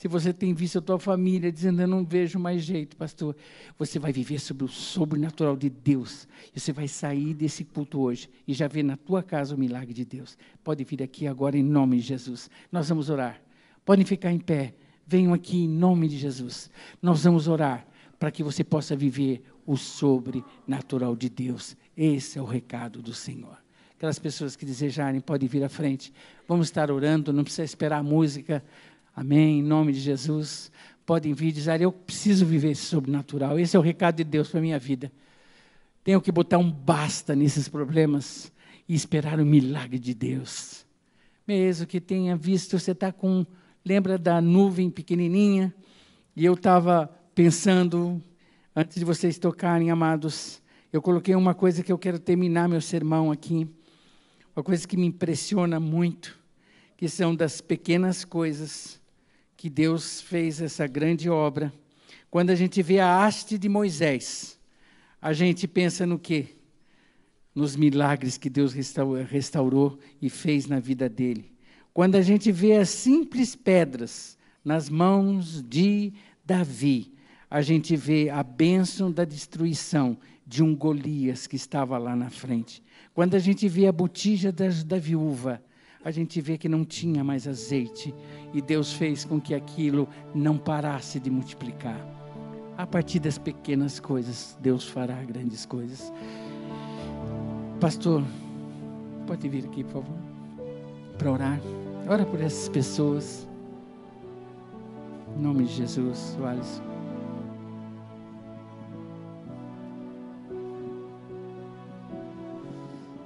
Se 0.00 0.08
você 0.08 0.32
tem 0.32 0.54
visto 0.54 0.78
a 0.78 0.80
tua 0.80 0.98
família 0.98 1.52
dizendo, 1.52 1.82
eu 1.82 1.86
não 1.86 2.02
vejo 2.02 2.38
mais 2.38 2.62
jeito, 2.62 2.96
pastor, 2.96 3.36
você 3.78 3.98
vai 3.98 4.10
viver 4.10 4.38
sobre 4.38 4.64
o 4.64 4.68
sobrenatural 4.68 5.54
de 5.54 5.68
Deus. 5.68 6.26
E 6.56 6.58
você 6.58 6.72
vai 6.72 6.88
sair 6.88 7.34
desse 7.34 7.64
culto 7.64 8.00
hoje 8.00 8.26
e 8.48 8.54
já 8.54 8.66
ver 8.66 8.82
na 8.82 8.96
tua 8.96 9.22
casa 9.22 9.54
o 9.54 9.58
milagre 9.58 9.92
de 9.92 10.06
Deus. 10.06 10.38
Pode 10.64 10.84
vir 10.84 11.02
aqui 11.02 11.26
agora 11.26 11.58
em 11.58 11.62
nome 11.62 11.98
de 11.98 12.02
Jesus. 12.02 12.48
Nós 12.72 12.88
vamos 12.88 13.10
orar. 13.10 13.42
Podem 13.84 14.06
ficar 14.06 14.32
em 14.32 14.38
pé 14.38 14.72
venham 15.10 15.34
aqui 15.34 15.64
em 15.64 15.68
nome 15.68 16.06
de 16.06 16.16
Jesus. 16.16 16.70
Nós 17.02 17.24
vamos 17.24 17.48
orar 17.48 17.84
para 18.16 18.30
que 18.30 18.44
você 18.44 18.62
possa 18.62 18.94
viver 18.94 19.42
o 19.66 19.76
sobrenatural 19.76 21.16
de 21.16 21.28
Deus. 21.28 21.76
Esse 21.96 22.38
é 22.38 22.42
o 22.42 22.44
recado 22.44 23.02
do 23.02 23.12
Senhor. 23.12 23.58
Aquelas 23.96 24.20
pessoas 24.20 24.54
que 24.54 24.64
desejarem 24.64 25.20
podem 25.20 25.48
vir 25.48 25.64
à 25.64 25.68
frente. 25.68 26.12
Vamos 26.46 26.68
estar 26.68 26.92
orando, 26.92 27.32
não 27.32 27.42
precisa 27.42 27.64
esperar 27.64 27.98
a 27.98 28.02
música. 28.04 28.64
Amém, 29.14 29.58
em 29.58 29.62
nome 29.64 29.92
de 29.92 29.98
Jesus. 29.98 30.70
Podem 31.04 31.34
vir 31.34 31.50
dizer: 31.50 31.80
Eu 31.80 31.90
preciso 31.90 32.46
viver 32.46 32.70
esse 32.70 32.82
sobrenatural. 32.82 33.58
Esse 33.58 33.76
é 33.76 33.80
o 33.80 33.82
recado 33.82 34.16
de 34.16 34.24
Deus 34.24 34.48
para 34.48 34.60
a 34.60 34.62
minha 34.62 34.78
vida. 34.78 35.10
Tenho 36.04 36.20
que 36.20 36.30
botar 36.30 36.58
um 36.58 36.70
basta 36.70 37.34
nesses 37.34 37.68
problemas 37.68 38.52
e 38.88 38.94
esperar 38.94 39.40
o 39.40 39.44
milagre 39.44 39.98
de 39.98 40.14
Deus. 40.14 40.86
Mesmo 41.46 41.84
que 41.84 42.00
tenha 42.00 42.36
visto, 42.36 42.78
você 42.78 42.92
está 42.92 43.10
com 43.10 43.44
lembra 43.84 44.18
da 44.18 44.40
nuvem 44.40 44.90
pequenininha? 44.90 45.74
E 46.36 46.44
eu 46.44 46.54
estava 46.54 47.06
pensando, 47.34 48.22
antes 48.74 48.98
de 48.98 49.04
vocês 49.04 49.38
tocarem, 49.38 49.90
amados, 49.90 50.62
eu 50.92 51.00
coloquei 51.00 51.34
uma 51.34 51.54
coisa 51.54 51.82
que 51.82 51.92
eu 51.92 51.98
quero 51.98 52.18
terminar 52.18 52.68
meu 52.68 52.80
sermão 52.80 53.30
aqui, 53.30 53.68
uma 54.54 54.62
coisa 54.62 54.86
que 54.86 54.96
me 54.96 55.06
impressiona 55.06 55.78
muito, 55.78 56.38
que 56.96 57.08
são 57.08 57.34
das 57.34 57.60
pequenas 57.60 58.24
coisas 58.24 59.00
que 59.56 59.70
Deus 59.70 60.20
fez 60.20 60.60
essa 60.60 60.86
grande 60.86 61.28
obra. 61.30 61.72
Quando 62.30 62.50
a 62.50 62.54
gente 62.54 62.82
vê 62.82 63.00
a 63.00 63.24
haste 63.24 63.58
de 63.58 63.68
Moisés, 63.68 64.58
a 65.20 65.32
gente 65.32 65.68
pensa 65.68 66.06
no 66.06 66.18
quê? 66.18 66.56
Nos 67.54 67.76
milagres 67.76 68.38
que 68.38 68.48
Deus 68.48 68.72
restaurou 68.72 69.98
e 70.20 70.30
fez 70.30 70.66
na 70.66 70.78
vida 70.80 71.08
dele. 71.08 71.52
Quando 72.00 72.14
a 72.14 72.22
gente 72.22 72.50
vê 72.50 72.78
as 72.78 72.88
simples 72.88 73.54
pedras 73.54 74.38
nas 74.64 74.88
mãos 74.88 75.62
de 75.62 76.14
Davi, 76.42 77.12
a 77.50 77.60
gente 77.60 77.94
vê 77.94 78.30
a 78.30 78.42
bênção 78.42 79.12
da 79.12 79.22
destruição 79.22 80.16
de 80.46 80.62
um 80.62 80.74
Golias 80.74 81.46
que 81.46 81.56
estava 81.56 81.98
lá 81.98 82.16
na 82.16 82.30
frente. 82.30 82.82
Quando 83.12 83.34
a 83.34 83.38
gente 83.38 83.68
vê 83.68 83.86
a 83.86 83.92
botija 83.92 84.50
da, 84.50 84.96
viúva, 84.96 85.62
a 86.02 86.10
gente 86.10 86.40
vê 86.40 86.56
que 86.56 86.70
não 86.70 86.86
tinha 86.86 87.22
mais 87.22 87.46
azeite 87.46 88.14
e 88.54 88.62
Deus 88.62 88.94
fez 88.94 89.26
com 89.26 89.38
que 89.38 89.54
aquilo 89.54 90.08
não 90.34 90.56
parasse 90.56 91.20
de 91.20 91.30
multiplicar. 91.30 92.00
A 92.78 92.86
partir 92.86 93.18
das 93.18 93.36
pequenas 93.36 94.00
coisas, 94.00 94.56
Deus 94.62 94.88
fará 94.88 95.22
grandes 95.22 95.66
coisas. 95.66 96.10
Pastor, 97.78 98.24
pode 99.26 99.46
vir 99.50 99.66
aqui, 99.66 99.84
por 99.84 100.02
favor, 100.02 100.18
para 101.18 101.30
orar. 101.30 101.60
Ora 102.10 102.26
por 102.26 102.40
essas 102.40 102.68
pessoas. 102.68 103.46
Em 105.38 105.40
nome 105.40 105.62
de 105.62 105.74
Jesus, 105.74 106.36
Alisson. 106.44 106.82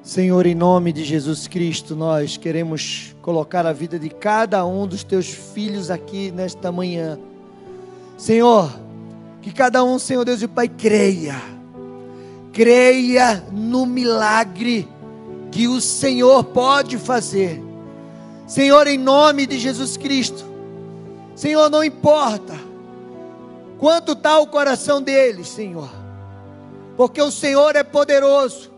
Senhor, 0.03 0.45
em 0.45 0.55
nome 0.55 0.93
de 0.93 1.03
Jesus 1.03 1.49
Cristo, 1.49 1.97
nós 1.97 2.37
queremos 2.37 3.17
colocar 3.23 3.65
a 3.65 3.73
vida 3.73 3.99
de 3.99 4.11
cada 4.11 4.67
um 4.67 4.87
dos 4.87 5.03
teus 5.03 5.29
filhos 5.29 5.91
aqui 5.91 6.31
nesta 6.31 6.71
manhã. 6.71 7.19
Senhor, 8.19 8.71
que 9.41 9.51
cada 9.51 9.83
um, 9.83 9.99
Senhor 9.99 10.27
Deus 10.27 10.43
e 10.43 10.47
Pai, 10.47 10.69
creia, 10.69 11.41
creia 12.53 13.43
no 13.51 13.87
milagre 13.87 14.87
que 15.51 15.67
o 15.69 15.81
Senhor 15.81 16.45
pode 16.45 16.99
fazer. 16.99 17.73
Senhor, 18.47 18.87
em 18.87 18.99
nome 18.99 19.47
de 19.47 19.59
Jesus 19.59 19.97
Cristo, 19.97 20.45
Senhor, 21.35 21.71
não 21.71 21.83
importa 21.83 22.55
quanto 23.79 24.13
está 24.13 24.39
o 24.39 24.47
coração 24.47 25.03
deles, 25.03 25.49
Senhor, 25.49 25.91
porque 26.97 27.21
o 27.21 27.31
Senhor 27.31 27.75
é 27.75 27.83
poderoso 27.83 28.75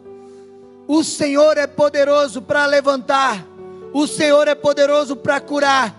o 0.89 1.03
Senhor 1.03 1.59
é 1.59 1.67
poderoso 1.67 2.41
para 2.41 2.64
levantar, 2.64 3.45
o 3.93 4.07
Senhor 4.07 4.47
é 4.47 4.55
poderoso 4.55 5.17
para 5.17 5.41
curar, 5.41 5.95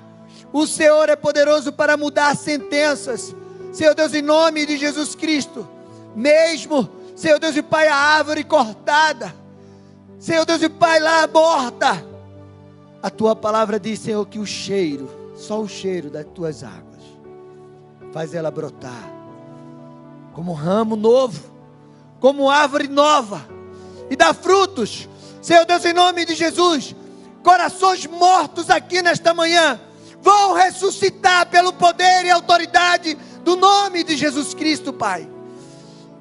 o 0.54 0.66
Senhor 0.66 1.10
é 1.10 1.16
poderoso 1.16 1.74
para 1.74 1.98
mudar 1.98 2.36
sentenças. 2.38 3.36
Senhor 3.74 3.94
Deus, 3.94 4.14
em 4.14 4.22
nome 4.22 4.66
de 4.66 4.78
Jesus 4.78 5.14
Cristo, 5.14 5.68
mesmo, 6.16 6.90
Senhor 7.16 7.38
Deus 7.38 7.58
e 7.58 7.62
Pai, 7.62 7.88
a 7.88 7.96
árvore 7.96 8.44
cortada, 8.46 9.36
Senhor 10.18 10.46
Deus 10.46 10.62
e 10.62 10.70
Pai, 10.70 11.00
lá 11.00 11.28
morta, 11.28 12.04
a 13.02 13.10
tua 13.10 13.36
palavra 13.36 13.80
diz, 13.80 14.00
Senhor, 14.00 14.26
que 14.26 14.40
o 14.40 14.46
cheiro, 14.46 15.10
só 15.36 15.62
o 15.62 15.68
cheiro 15.68 16.10
das 16.10 16.26
tuas 16.34 16.64
águas, 16.64 17.04
faz 18.12 18.34
ela 18.34 18.50
brotar, 18.50 19.12
como 20.34 20.54
ramo 20.54 20.96
novo, 20.96 21.52
como 22.20 22.50
árvore 22.50 22.88
nova 22.88 23.48
e 24.10 24.16
dá 24.16 24.34
frutos. 24.34 25.08
Senhor 25.42 25.66
Deus, 25.66 25.86
em 25.86 25.94
nome 25.94 26.26
de 26.26 26.36
Jesus, 26.36 26.96
corações 27.44 28.06
mortos 28.06 28.70
aqui 28.70 29.02
nesta 29.02 29.34
manhã 29.34 29.80
vão 30.22 30.54
ressuscitar 30.54 31.50
pelo 31.50 31.72
poder 31.72 32.26
e 32.26 32.30
autoridade 32.30 33.18
do 33.44 33.56
nome 33.56 34.04
de 34.04 34.18
Jesus 34.18 34.54
Cristo, 34.54 34.92
Pai. 34.92 35.30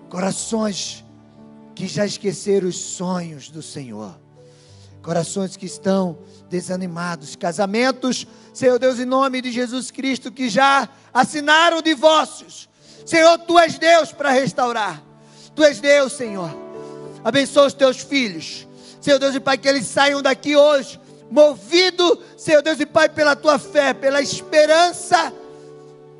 Corações 0.09 1.05
que 1.75 1.87
já 1.89 2.07
esqueceram 2.07 2.69
os 2.69 2.77
sonhos 2.77 3.51
do 3.51 3.63
Senhor. 3.63 4.19
Corações 5.03 5.57
que 5.57 5.67
estão 5.67 6.19
desanimados, 6.49 7.37
casamentos, 7.37 8.27
Senhor 8.53 8.79
Deus, 8.79 8.99
em 8.99 9.05
nome 9.05 9.43
de 9.43 9.53
Jesus 9.53 9.91
Cristo, 9.91 10.33
que 10.33 10.49
já 10.49 10.89
assinaram 11.13 11.83
divórcios. 11.83 12.69
Senhor, 13.05 13.39
tu 13.39 13.59
és 13.59 13.79
Deus 13.79 14.13
para 14.13 14.31
restaurar. 14.31 15.03
Tu 15.55 15.63
és 15.63 15.81
Deus, 15.81 16.13
Senhor. 16.13 16.51
Abençoa 17.25 17.67
os 17.67 17.75
teus 17.75 17.99
filhos. 17.99 18.67
Senhor 19.01 19.19
Deus 19.19 19.35
e 19.35 19.41
Pai, 19.41 19.59
que 19.59 19.69
eles 19.69 19.87
saiam 19.87 20.21
daqui 20.21 20.57
hoje, 20.57 21.01
movido, 21.31 22.21
Senhor 22.37 22.63
Deus 22.63 22.81
e 22.81 22.87
Pai, 22.87 23.09
pela 23.09 23.37
tua 23.37 23.59
fé, 23.59 23.95
pela 23.95 24.21
esperança 24.21 25.33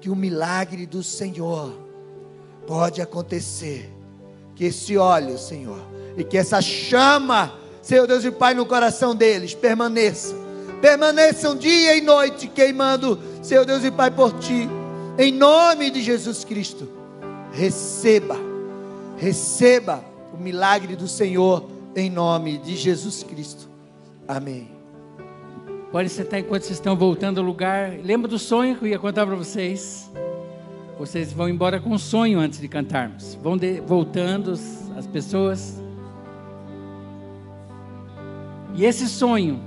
que 0.01 0.11
o 0.11 0.15
milagre 0.15 0.87
do 0.87 1.03
Senhor 1.03 1.73
pode 2.67 3.03
acontecer. 3.03 3.93
Que 4.55 4.67
esse 4.67 4.97
óleo, 4.97 5.39
Senhor, 5.39 5.81
e 6.17 6.25
que 6.25 6.39
essa 6.39 6.63
chama, 6.63 7.59
Senhor 7.87 8.05
Deus 8.05 8.25
e 8.25 8.33
Pai, 8.33 8.53
no 8.53 8.67
coração 8.67 9.15
deles 9.15 9.55
permaneça. 9.55 10.35
Permaneçam 10.83 11.55
dia 11.55 11.97
e 11.97 12.01
noite 12.01 12.49
queimando, 12.49 13.17
Senhor 13.41 13.65
Deus 13.65 13.85
e 13.85 13.93
Pai, 13.93 14.11
por 14.11 14.37
ti. 14.41 14.69
Em 15.17 15.31
nome 15.31 15.89
de 15.89 16.03
Jesus 16.03 16.43
Cristo. 16.43 16.89
Receba, 17.53 18.37
receba 19.17 20.05
o 20.35 20.37
milagre 20.37 20.97
do 20.97 21.07
Senhor 21.07 21.71
em 21.95 22.11
nome 22.11 22.59
de 22.59 22.75
Jesus 22.75 23.23
Cristo. 23.23 23.69
Amém. 24.27 24.69
Pode 25.93 26.09
sentar 26.09 26.41
enquanto 26.41 26.65
vocês 26.65 26.79
estão 26.79 26.97
voltando 26.97 27.39
ao 27.39 27.47
lugar. 27.47 27.93
Lembra 28.03 28.27
do 28.27 28.37
sonho 28.39 28.75
que 28.75 28.85
eu 28.85 28.89
ia 28.89 28.99
contar 28.99 29.25
para 29.25 29.37
vocês? 29.37 30.11
Vocês 30.99 31.33
vão 31.33 31.49
embora 31.49 31.79
com 31.79 31.91
um 31.91 31.99
sonho 31.99 32.41
antes 32.41 32.61
de 32.61 32.67
cantarmos. 32.67 33.37
Vão 33.41 33.57
de, 33.57 33.81
voltando 33.81 34.59
as 34.97 35.07
pessoas. 35.07 35.86
E 38.77 38.85
esse 38.85 39.09
sonho 39.09 39.59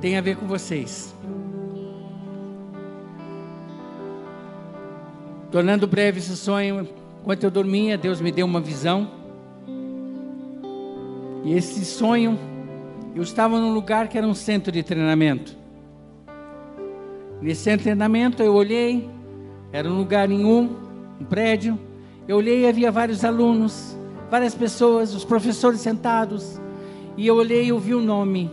tem 0.00 0.16
a 0.16 0.20
ver 0.20 0.36
com 0.36 0.46
vocês. 0.46 1.14
Tornando 5.50 5.86
breve 5.86 6.18
esse 6.18 6.36
sonho, 6.36 6.86
Enquanto 7.28 7.44
eu 7.44 7.50
dormia, 7.50 7.98
Deus 7.98 8.22
me 8.22 8.32
deu 8.32 8.46
uma 8.46 8.58
visão. 8.58 9.10
E 11.44 11.52
esse 11.52 11.84
sonho, 11.84 12.38
eu 13.14 13.22
estava 13.22 13.60
num 13.60 13.74
lugar 13.74 14.08
que 14.08 14.16
era 14.16 14.26
um 14.26 14.32
centro 14.32 14.72
de 14.72 14.82
treinamento. 14.82 15.56
Nesse 17.42 17.62
centro 17.62 17.80
de 17.80 17.84
treinamento 17.84 18.42
eu 18.42 18.54
olhei, 18.54 19.08
era 19.72 19.88
um 19.88 19.98
lugar 19.98 20.30
em 20.30 20.42
um, 20.44 20.74
um 21.20 21.24
prédio. 21.24 21.78
Eu 22.26 22.38
olhei 22.38 22.62
e 22.62 22.66
havia 22.66 22.90
vários 22.90 23.24
alunos, 23.24 23.94
várias 24.30 24.54
pessoas, 24.54 25.14
os 25.14 25.24
professores 25.24 25.80
sentados. 25.80 26.58
E 27.18 27.26
eu 27.26 27.34
olhei 27.34 27.64
e 27.64 27.72
ouvi 27.72 27.96
o 27.96 28.00
nome, 28.00 28.48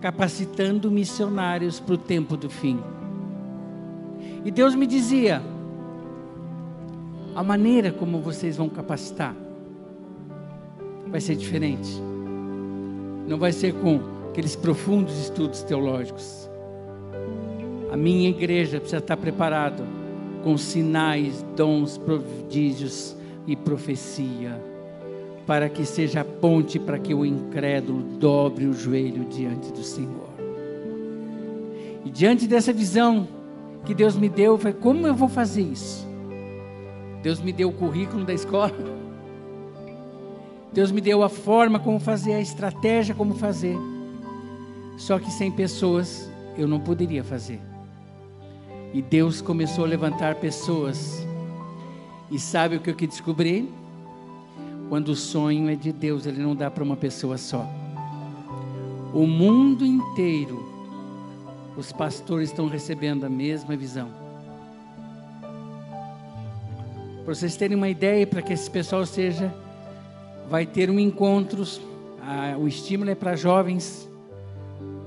capacitando 0.00 0.90
missionários 0.90 1.78
para 1.78 1.96
o 1.96 1.98
tempo 1.98 2.34
do 2.34 2.48
fim. 2.48 2.80
E 4.42 4.50
Deus 4.50 4.74
me 4.74 4.86
dizia: 4.86 5.42
a 7.36 7.42
maneira 7.42 7.92
como 7.92 8.20
vocês 8.20 8.56
vão 8.56 8.70
capacitar 8.70 9.36
vai 11.08 11.20
ser 11.20 11.36
diferente. 11.36 11.90
Não 13.28 13.36
vai 13.36 13.52
ser 13.52 13.74
com 13.74 14.00
aqueles 14.30 14.56
profundos 14.56 15.18
estudos 15.18 15.62
teológicos. 15.62 16.48
A 17.92 17.98
minha 17.98 18.30
igreja 18.30 18.80
precisa 18.80 18.96
estar 18.96 19.18
preparada 19.18 19.84
com 20.42 20.56
sinais, 20.56 21.44
dons, 21.54 21.98
prodígios 21.98 23.14
e 23.46 23.54
profecia, 23.54 24.58
para 25.48 25.70
que 25.70 25.86
seja 25.86 26.20
a 26.20 26.24
ponte 26.26 26.78
para 26.78 26.98
que 26.98 27.14
o 27.14 27.24
incrédulo 27.24 28.02
dobre 28.18 28.66
o 28.66 28.74
joelho 28.74 29.24
diante 29.24 29.72
do 29.72 29.82
Senhor. 29.82 30.28
E 32.04 32.10
diante 32.10 32.46
dessa 32.46 32.70
visão 32.70 33.26
que 33.86 33.94
Deus 33.94 34.14
me 34.14 34.28
deu, 34.28 34.58
foi 34.58 34.74
como 34.74 35.06
eu 35.06 35.14
vou 35.14 35.26
fazer 35.26 35.62
isso? 35.62 36.06
Deus 37.22 37.40
me 37.40 37.50
deu 37.50 37.70
o 37.70 37.72
currículo 37.72 38.26
da 38.26 38.34
escola. 38.34 38.74
Deus 40.70 40.92
me 40.92 41.00
deu 41.00 41.22
a 41.22 41.30
forma 41.30 41.80
como 41.80 41.98
fazer, 41.98 42.34
a 42.34 42.40
estratégia 42.42 43.14
como 43.14 43.34
fazer. 43.34 43.78
Só 44.98 45.18
que 45.18 45.30
sem 45.30 45.50
pessoas 45.50 46.30
eu 46.58 46.68
não 46.68 46.78
poderia 46.78 47.24
fazer. 47.24 47.58
E 48.92 49.00
Deus 49.00 49.40
começou 49.40 49.86
a 49.86 49.88
levantar 49.88 50.34
pessoas. 50.34 51.26
E 52.30 52.38
sabe 52.38 52.76
o 52.76 52.80
que 52.80 52.90
eu 52.90 52.94
que 52.94 53.06
descobri? 53.06 53.87
Quando 54.88 55.08
o 55.08 55.16
sonho 55.16 55.68
é 55.68 55.74
de 55.74 55.92
Deus, 55.92 56.24
ele 56.24 56.42
não 56.42 56.56
dá 56.56 56.70
para 56.70 56.82
uma 56.82 56.96
pessoa 56.96 57.36
só. 57.36 57.68
O 59.12 59.26
mundo 59.26 59.84
inteiro, 59.84 60.66
os 61.76 61.92
pastores 61.92 62.48
estão 62.48 62.68
recebendo 62.68 63.24
a 63.24 63.28
mesma 63.28 63.76
visão. 63.76 64.08
Para 67.24 67.34
vocês 67.34 67.56
terem 67.56 67.76
uma 67.76 67.90
ideia, 67.90 68.26
para 68.26 68.40
que 68.40 68.54
esse 68.54 68.70
pessoal 68.70 69.04
seja, 69.04 69.54
vai 70.48 70.64
ter 70.64 70.88
um 70.88 70.98
encontro, 70.98 71.62
o 72.58 72.66
estímulo 72.66 73.10
é 73.10 73.14
para 73.14 73.36
jovens, 73.36 74.08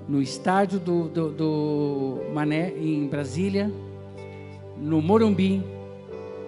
no 0.08 0.22
estádio 0.22 0.80
do, 0.80 1.08
do, 1.08 1.32
do 1.32 2.18
Mané, 2.32 2.72
em 2.78 3.08
Brasília, 3.08 3.72
no 4.78 5.02
Morumbi, 5.02 5.64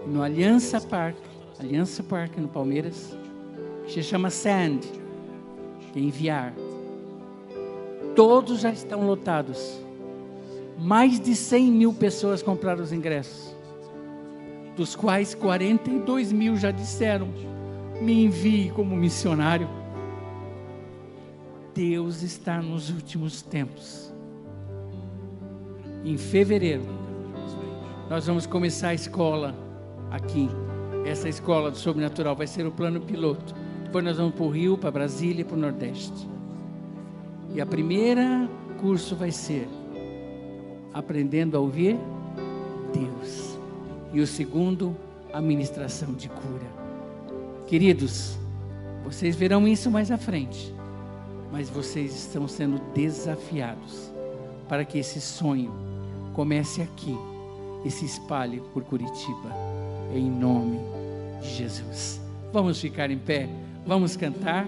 no 0.05 0.21
Aliança 0.21 0.79
Park, 0.79 1.15
Aliança 1.59 2.03
Park 2.03 2.37
no 2.37 2.47
Palmeiras, 2.47 3.17
que 3.85 3.93
se 3.93 4.03
chama 4.03 4.29
Sand, 4.29 4.79
que 5.91 5.99
é 5.99 6.01
enviar. 6.01 6.53
Todos 8.15 8.61
já 8.61 8.71
estão 8.71 9.05
lotados. 9.05 9.79
Mais 10.77 11.19
de 11.19 11.35
100 11.35 11.71
mil 11.71 11.93
pessoas 11.93 12.41
compraram 12.41 12.83
os 12.83 12.91
ingressos, 12.91 13.55
dos 14.75 14.95
quais 14.95 15.35
42 15.35 16.31
mil 16.31 16.55
já 16.55 16.71
disseram: 16.71 17.27
me 18.01 18.25
envie 18.25 18.71
como 18.71 18.95
missionário. 18.95 19.69
Deus 21.73 22.21
está 22.21 22.61
nos 22.61 22.89
últimos 22.89 23.41
tempos. 23.41 24.13
Em 26.05 26.17
fevereiro, 26.17 26.83
nós 28.09 28.27
vamos 28.27 28.45
começar 28.45 28.89
a 28.89 28.93
escola 28.93 29.55
aqui. 30.11 30.49
Essa 31.05 31.27
escola 31.27 31.71
do 31.71 31.77
sobrenatural 31.77 32.35
vai 32.35 32.45
ser 32.45 32.65
o 32.65 32.71
plano 32.71 33.01
piloto. 33.01 33.55
Depois 33.93 34.05
nós 34.05 34.17
vamos 34.17 34.33
para 34.33 34.43
o 34.43 34.49
Rio, 34.49 34.75
para 34.75 34.89
Brasília 34.89 35.41
e 35.41 35.43
para 35.43 35.55
o 35.55 35.59
Nordeste. 35.59 36.27
E 37.53 37.61
a 37.61 37.65
primeira 37.65 38.49
curso 38.81 39.15
vai 39.15 39.29
ser 39.29 39.69
aprendendo 40.91 41.55
a 41.55 41.59
ouvir 41.59 41.95
Deus. 42.91 43.55
E 44.11 44.19
o 44.19 44.25
segundo, 44.25 44.97
a 45.31 45.39
ministração 45.39 46.11
de 46.15 46.27
cura. 46.27 46.65
Queridos, 47.67 48.35
vocês 49.05 49.35
verão 49.35 49.67
isso 49.67 49.91
mais 49.91 50.09
à 50.09 50.17
frente, 50.17 50.73
mas 51.51 51.69
vocês 51.69 52.15
estão 52.15 52.47
sendo 52.47 52.81
desafiados 52.95 54.11
para 54.67 54.83
que 54.83 54.97
esse 54.97 55.21
sonho 55.21 55.71
comece 56.33 56.81
aqui 56.81 57.15
e 57.85 57.91
se 57.91 58.05
espalhe 58.05 58.59
por 58.73 58.83
Curitiba, 58.85 59.51
em 60.15 60.31
nome 60.31 60.79
de 61.39 61.47
Jesus. 61.47 62.19
Vamos 62.51 62.81
ficar 62.81 63.11
em 63.11 63.19
pé, 63.19 63.47
vamos 63.85 64.15
cantar. 64.15 64.67